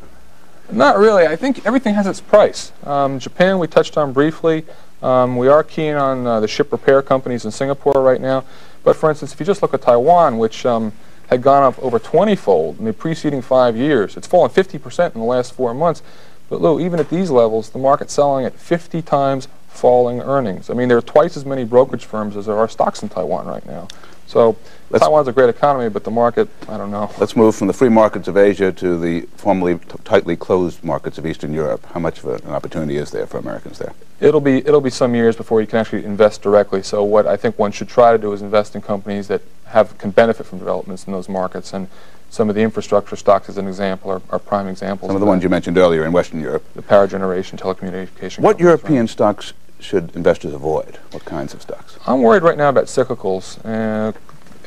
Not 0.72 0.98
really. 0.98 1.26
I 1.26 1.36
think 1.36 1.66
everything 1.66 1.94
has 1.94 2.06
its 2.06 2.20
price. 2.20 2.72
Um, 2.84 3.18
Japan 3.18 3.58
we 3.58 3.66
touched 3.66 3.98
on 3.98 4.12
briefly. 4.12 4.64
Um, 5.02 5.36
we 5.36 5.48
are 5.48 5.62
keen 5.62 5.96
on 5.96 6.26
uh, 6.26 6.40
the 6.40 6.48
ship 6.48 6.72
repair 6.72 7.02
companies 7.02 7.44
in 7.44 7.50
Singapore 7.50 8.02
right 8.02 8.20
now. 8.20 8.44
But 8.82 8.96
for 8.96 9.10
instance, 9.10 9.34
if 9.34 9.40
you 9.40 9.46
just 9.46 9.60
look 9.60 9.74
at 9.74 9.82
Taiwan, 9.82 10.38
which 10.38 10.64
um, 10.64 10.92
had 11.26 11.42
gone 11.42 11.62
up 11.62 11.78
over 11.80 11.98
20-fold 11.98 12.78
in 12.78 12.86
the 12.86 12.92
preceding 12.92 13.42
five 13.42 13.76
years, 13.76 14.16
it's 14.16 14.26
fallen 14.26 14.50
50% 14.50 15.14
in 15.14 15.20
the 15.20 15.26
last 15.26 15.52
four 15.52 15.74
months. 15.74 16.02
But 16.48 16.60
Lou, 16.60 16.80
even 16.80 16.98
at 17.00 17.10
these 17.10 17.30
levels, 17.30 17.70
the 17.70 17.78
market's 17.78 18.14
selling 18.14 18.46
at 18.46 18.54
50 18.54 19.02
times 19.02 19.48
falling 19.70 20.20
earnings. 20.20 20.68
I 20.68 20.74
mean, 20.74 20.88
there 20.88 20.98
are 20.98 21.02
twice 21.02 21.36
as 21.36 21.44
many 21.46 21.64
brokerage 21.64 22.04
firms 22.04 22.36
as 22.36 22.46
there 22.46 22.58
are 22.58 22.68
stocks 22.68 23.02
in 23.02 23.08
Taiwan 23.08 23.46
right 23.46 23.64
now. 23.64 23.88
So 24.26 24.56
Let's 24.90 25.04
Taiwan's 25.04 25.26
a 25.26 25.32
great 25.32 25.50
economy, 25.50 25.88
but 25.88 26.04
the 26.04 26.10
market, 26.10 26.48
I 26.68 26.76
don't 26.76 26.92
know. 26.92 27.10
Let's 27.18 27.34
move 27.34 27.56
from 27.56 27.66
the 27.66 27.72
free 27.72 27.88
markets 27.88 28.28
of 28.28 28.36
Asia 28.36 28.70
to 28.70 28.98
the 28.98 29.22
formerly 29.36 29.80
tightly 30.04 30.36
closed 30.36 30.84
markets 30.84 31.18
of 31.18 31.26
Eastern 31.26 31.52
Europe. 31.52 31.84
How 31.86 31.98
much 31.98 32.18
of 32.18 32.26
a, 32.26 32.34
an 32.46 32.52
opportunity 32.52 32.96
is 32.96 33.10
there 33.10 33.26
for 33.26 33.38
Americans 33.38 33.78
there? 33.78 33.92
It'll 34.20 34.40
be 34.40 34.58
it'll 34.58 34.80
be 34.80 34.90
some 34.90 35.14
years 35.14 35.34
before 35.34 35.60
you 35.60 35.66
can 35.66 35.78
actually 35.78 36.04
invest 36.04 36.42
directly. 36.42 36.82
So 36.82 37.02
what 37.02 37.26
I 37.26 37.36
think 37.36 37.58
one 37.58 37.72
should 37.72 37.88
try 37.88 38.12
to 38.12 38.18
do 38.18 38.32
is 38.32 38.42
invest 38.42 38.76
in 38.76 38.82
companies 38.82 39.26
that 39.28 39.42
have 39.66 39.98
can 39.98 40.10
benefit 40.10 40.46
from 40.46 40.58
developments 40.58 41.06
in 41.06 41.12
those 41.12 41.28
markets 41.28 41.72
and 41.72 41.88
some 42.30 42.48
of 42.48 42.54
the 42.54 42.62
infrastructure 42.62 43.16
stocks, 43.16 43.48
as 43.48 43.58
an 43.58 43.66
example, 43.66 44.12
are, 44.12 44.22
are 44.30 44.38
prime 44.38 44.68
examples. 44.68 45.08
Some 45.08 45.16
of 45.16 45.20
the 45.20 45.26
ones 45.26 45.42
you 45.42 45.48
mentioned 45.48 45.76
earlier 45.76 46.04
in 46.04 46.12
Western 46.12 46.40
Europe. 46.40 46.64
The 46.74 46.82
power 46.82 47.08
generation, 47.08 47.58
telecommunication. 47.58 48.38
What 48.38 48.60
European 48.60 49.08
stocks 49.08 49.52
should 49.82 50.14
investors 50.14 50.52
avoid? 50.52 50.96
What 51.10 51.24
kinds 51.24 51.54
of 51.54 51.62
stocks? 51.62 51.98
I'm 52.06 52.22
worried 52.22 52.42
right 52.42 52.56
now 52.56 52.68
about 52.68 52.84
cyclicals, 52.84 53.58
uh, 53.64 54.12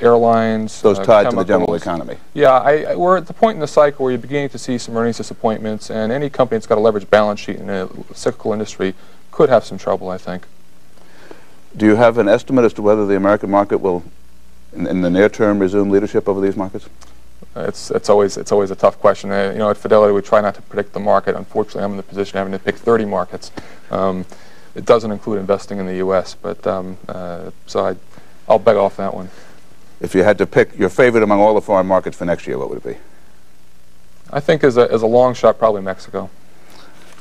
airlines. 0.02 0.82
Those 0.82 0.99
uh, 0.99 1.06
tied 1.06 1.30
to 1.30 1.36
the 1.36 1.43
general 1.43 1.76
economy. 1.76 2.17
Yeah, 2.34 2.52
I, 2.52 2.84
I, 2.84 2.95
we're 2.95 3.17
at 3.17 3.28
the 3.28 3.34
point 3.34 3.56
in 3.56 3.62
the 3.62 3.67
cycle 3.67 4.04
where 4.04 4.12
you're 4.12 4.21
beginning 4.21 4.49
to 4.49 4.58
see 4.58 4.78
some 4.78 4.95
earnings 4.97 5.17
disappointments, 5.17 5.89
and 5.89 6.12
any 6.12 6.30
company 6.30 6.58
that's 6.58 6.67
got 6.67 6.78
a 6.78 6.82
leveraged 6.82 7.10
balance 7.10 7.39
sheet 7.39 7.58
in 7.58 7.69
a 7.69 7.88
cyclical 8.13 8.54
industry 8.54 8.93
could 9.32 9.49
have 9.49 9.63
some 9.63 9.78
trouble, 9.78 10.10
I 10.10 10.17
think. 10.17 10.45
Do 11.76 11.86
you 11.86 11.95
have 11.95 12.17
an 12.17 12.28
estimate 12.28 12.65
as 12.65 12.73
to 12.73 12.82
whether 12.82 13.06
the 13.06 13.15
American 13.15 13.49
market 13.49 13.80
will, 13.80 14.04
in, 14.73 14.86
in 14.86 15.02
the 15.02 15.10
near 15.10 15.30
term, 15.30 15.60
resume 15.60 15.89
leadership 15.89 16.30
over 16.30 16.39
these 16.39 16.56
markets? 16.56 16.88
It's, 17.56 17.91
it's, 17.91 18.10
always, 18.10 18.38
it's 18.38 18.52
always 18.52 18.71
a 18.71 18.76
tough 18.76 18.99
question. 18.99 19.32
Uh, 19.32 19.52
you 19.52 19.60
know, 19.60 19.69
at 19.69 19.78
Fidelity, 19.78 20.13
we 20.13 20.21
try 20.21 20.41
not 20.41 20.56
to 20.56 20.62
predict 20.62 20.93
the 20.93 20.99
market. 20.99 21.36
Unfortunately, 21.36 21.84
I'm 21.84 21.91
in 21.91 21.97
the 21.97 22.04
position 22.04 22.38
of 22.38 22.45
having 22.45 22.54
to 22.54 22.63
pick 22.63 22.76
30 22.76 23.06
markets. 23.06 23.52
Um, 23.91 24.26
it 24.76 24.86
doesn't 24.86 25.12
include 25.12 25.40
investing 25.40 25.78
in 25.80 25.86
the 25.86 25.98
U.S., 25.98 26.36
but 26.36 26.66
um, 26.66 26.98
uh, 27.08 27.52
so 27.68 27.86
I, 27.86 27.96
I'll 28.48 28.60
bet 28.60 28.76
off 28.76 28.98
that 28.98 29.14
one. 29.14 29.30
If 30.02 30.16
you 30.16 30.24
had 30.24 30.38
to 30.40 30.46
pick 30.46 30.78
your 30.78 30.90
favorite 30.90 31.24
among 31.24 31.40
all 31.40 31.54
the 31.54 31.62
foreign 31.62 31.88
markets 31.88 32.18
for 32.18 32.26
next 32.26 32.48
year, 32.48 32.58
what 32.58 32.70
would 32.70 32.80
it 32.80 32.84
be? 32.84 32.98
I 34.32 34.40
think 34.40 34.64
as 34.64 34.78
a, 34.78 34.92
as 34.92 35.02
a 35.02 35.08
long 35.08 35.34
shot, 35.34 35.60
probably 35.60 35.82
Mexico. 35.82 36.30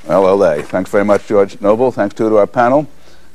Well, 0.06 0.36
LA. 0.36 0.62
Thanks 0.62 0.90
very 0.90 1.04
much, 1.04 1.26
George 1.26 1.60
Noble. 1.60 1.92
Thanks, 1.92 2.14
too, 2.14 2.28
to 2.28 2.38
our 2.38 2.46
panel. 2.46 2.88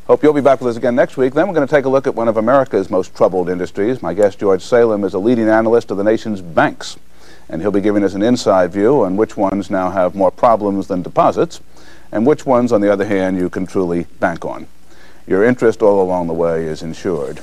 Hope 0.07 0.23
you'll 0.23 0.33
be 0.33 0.41
back 0.41 0.61
with 0.61 0.71
us 0.71 0.77
again 0.77 0.95
next 0.95 1.15
week. 1.15 1.33
Then 1.33 1.47
we're 1.47 1.53
going 1.53 1.67
to 1.67 1.73
take 1.73 1.85
a 1.85 1.89
look 1.89 2.07
at 2.07 2.15
one 2.15 2.27
of 2.27 2.37
America's 2.37 2.89
most 2.89 3.15
troubled 3.15 3.49
industries. 3.49 4.01
My 4.01 4.13
guest, 4.13 4.39
George 4.39 4.61
Salem, 4.61 5.03
is 5.03 5.13
a 5.13 5.19
leading 5.19 5.47
analyst 5.47 5.91
of 5.91 5.97
the 5.97 6.03
nation's 6.03 6.41
banks, 6.41 6.97
and 7.49 7.61
he'll 7.61 7.71
be 7.71 7.81
giving 7.81 8.03
us 8.03 8.13
an 8.13 8.23
inside 8.23 8.71
view 8.71 9.03
on 9.03 9.15
which 9.15 9.37
ones 9.37 9.69
now 9.69 9.91
have 9.91 10.15
more 10.15 10.31
problems 10.31 10.87
than 10.87 11.01
deposits, 11.01 11.61
and 12.11 12.25
which 12.25 12.45
ones, 12.45 12.71
on 12.71 12.81
the 12.81 12.91
other 12.91 13.05
hand, 13.05 13.37
you 13.37 13.49
can 13.49 13.65
truly 13.65 14.03
bank 14.19 14.45
on. 14.45 14.67
Your 15.27 15.43
interest 15.43 15.81
all 15.81 16.01
along 16.01 16.27
the 16.27 16.33
way 16.33 16.65
is 16.65 16.81
insured. 16.81 17.41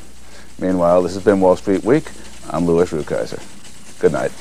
Meanwhile, 0.58 1.02
this 1.02 1.14
has 1.14 1.24
been 1.24 1.40
Wall 1.40 1.56
Street 1.56 1.84
Week. 1.84 2.10
I'm 2.50 2.64
Louis 2.64 2.90
Rukeyser. 2.90 3.42
Good 4.00 4.12
night. 4.12 4.32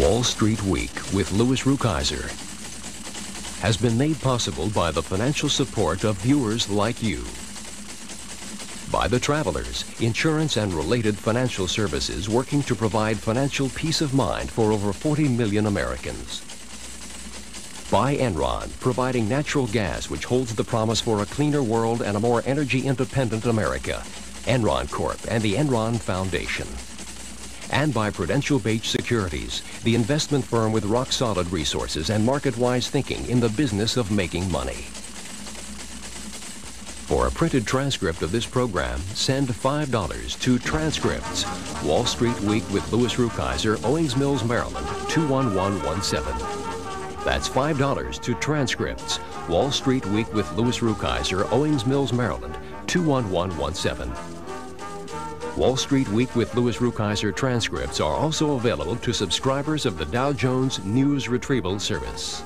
Wall 0.00 0.22
Street 0.24 0.62
Week 0.64 0.94
with 1.12 1.30
Louis 1.32 1.62
Rukeyser 1.62 2.28
has 3.60 3.76
been 3.76 3.96
made 3.96 4.20
possible 4.20 4.68
by 4.70 4.90
the 4.90 5.02
financial 5.02 5.48
support 5.48 6.04
of 6.04 6.16
viewers 6.16 6.68
like 6.68 7.02
you. 7.02 7.24
By 8.94 9.08
the 9.08 9.18
Travelers, 9.18 9.84
insurance 10.00 10.56
and 10.56 10.72
related 10.72 11.18
financial 11.18 11.66
services 11.66 12.28
working 12.28 12.62
to 12.62 12.76
provide 12.76 13.18
financial 13.18 13.68
peace 13.70 14.00
of 14.00 14.14
mind 14.14 14.52
for 14.52 14.70
over 14.70 14.92
40 14.92 15.30
million 15.30 15.66
Americans. 15.66 16.42
By 17.90 18.14
Enron, 18.14 18.70
providing 18.78 19.28
natural 19.28 19.66
gas 19.66 20.08
which 20.08 20.24
holds 20.24 20.54
the 20.54 20.62
promise 20.62 21.00
for 21.00 21.22
a 21.22 21.26
cleaner 21.26 21.60
world 21.60 22.02
and 22.02 22.16
a 22.16 22.20
more 22.20 22.44
energy 22.46 22.86
independent 22.86 23.46
America. 23.46 24.00
Enron 24.44 24.88
Corp 24.88 25.18
and 25.28 25.42
the 25.42 25.54
Enron 25.54 25.98
Foundation 25.98 26.68
and 27.70 27.92
by 27.92 28.10
Prudential 28.10 28.60
Bache 28.60 28.88
Securities, 28.88 29.62
the 29.82 29.96
investment 29.96 30.44
firm 30.44 30.70
with 30.70 30.84
rock-solid 30.84 31.50
resources 31.50 32.10
and 32.10 32.24
market-wise 32.24 32.88
thinking 32.88 33.26
in 33.28 33.40
the 33.40 33.48
business 33.48 33.96
of 33.96 34.12
making 34.12 34.48
money. 34.52 34.86
For 37.04 37.26
a 37.26 37.30
printed 37.30 37.66
transcript 37.66 38.22
of 38.22 38.32
this 38.32 38.46
program, 38.46 38.98
send 39.12 39.48
$5 39.48 40.40
to 40.40 40.58
Transcripts, 40.58 41.44
Wall 41.84 42.06
Street 42.06 42.40
Week 42.40 42.64
with 42.70 42.90
Louis 42.90 43.14
Rukeyser, 43.16 43.84
Owings 43.84 44.16
Mills, 44.16 44.42
Maryland, 44.42 44.86
21117. 45.10 46.24
That's 47.22 47.46
$5 47.46 48.22
to 48.22 48.34
Transcripts, 48.36 49.20
Wall 49.50 49.70
Street 49.70 50.06
Week 50.06 50.32
with 50.32 50.50
Louis 50.54 50.78
Rukeyser, 50.78 51.46
Owings 51.52 51.84
Mills, 51.84 52.14
Maryland, 52.14 52.56
21117. 52.86 54.10
Wall 55.58 55.76
Street 55.76 56.08
Week 56.08 56.34
with 56.34 56.54
Louis 56.54 56.78
Rukeyser 56.78 57.36
transcripts 57.36 58.00
are 58.00 58.14
also 58.14 58.56
available 58.56 58.96
to 58.96 59.12
subscribers 59.12 59.84
of 59.84 59.98
the 59.98 60.06
Dow 60.06 60.32
Jones 60.32 60.82
News 60.86 61.28
Retrieval 61.28 61.78
Service. 61.78 62.42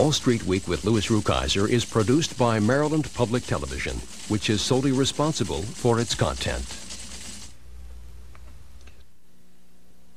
Wall 0.00 0.12
Street 0.12 0.44
Week 0.44 0.66
with 0.66 0.86
Louis 0.86 1.06
Rukeyser 1.08 1.68
is 1.68 1.84
produced 1.84 2.38
by 2.38 2.58
Maryland 2.58 3.12
Public 3.12 3.44
Television, 3.44 3.94
which 4.28 4.48
is 4.48 4.62
solely 4.62 4.92
responsible 4.92 5.60
for 5.60 6.00
its 6.00 6.14
content. 6.14 6.64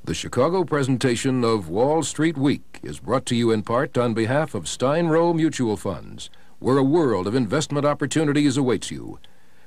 The 0.06 0.14
Chicago 0.14 0.64
presentation 0.64 1.44
of 1.44 1.68
Wall 1.68 2.02
Street 2.02 2.38
Week 2.38 2.80
is 2.82 3.02
brought 3.02 3.26
to 3.26 3.36
you 3.36 3.52
in 3.52 3.62
part 3.62 3.98
on 3.98 4.14
behalf 4.14 4.56
of 4.56 4.70
Stein 4.70 5.08
Roe 5.08 5.34
Mutual 5.34 5.76
Funds, 5.76 6.30
where 6.60 6.78
a 6.78 6.84
world 6.84 7.28
of 7.28 7.36
investment 7.36 7.86
opportunities 7.86 8.56
awaits 8.56 8.90
you. 8.90 9.20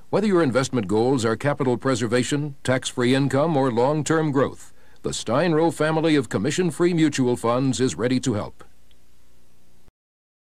Whether 0.08 0.28
your 0.28 0.42
investment 0.42 0.86
goals 0.86 1.26
are 1.26 1.36
capital 1.36 1.76
preservation, 1.76 2.54
tax-free 2.64 3.14
income, 3.14 3.54
or 3.54 3.70
long-term 3.70 4.32
growth, 4.32 4.72
the 5.02 5.12
Stein 5.12 5.52
Roe 5.52 5.70
family 5.70 6.16
of 6.16 6.30
commission-free 6.30 6.94
mutual 6.94 7.36
funds 7.36 7.82
is 7.82 7.96
ready 7.96 8.18
to 8.20 8.32
help. 8.32 8.64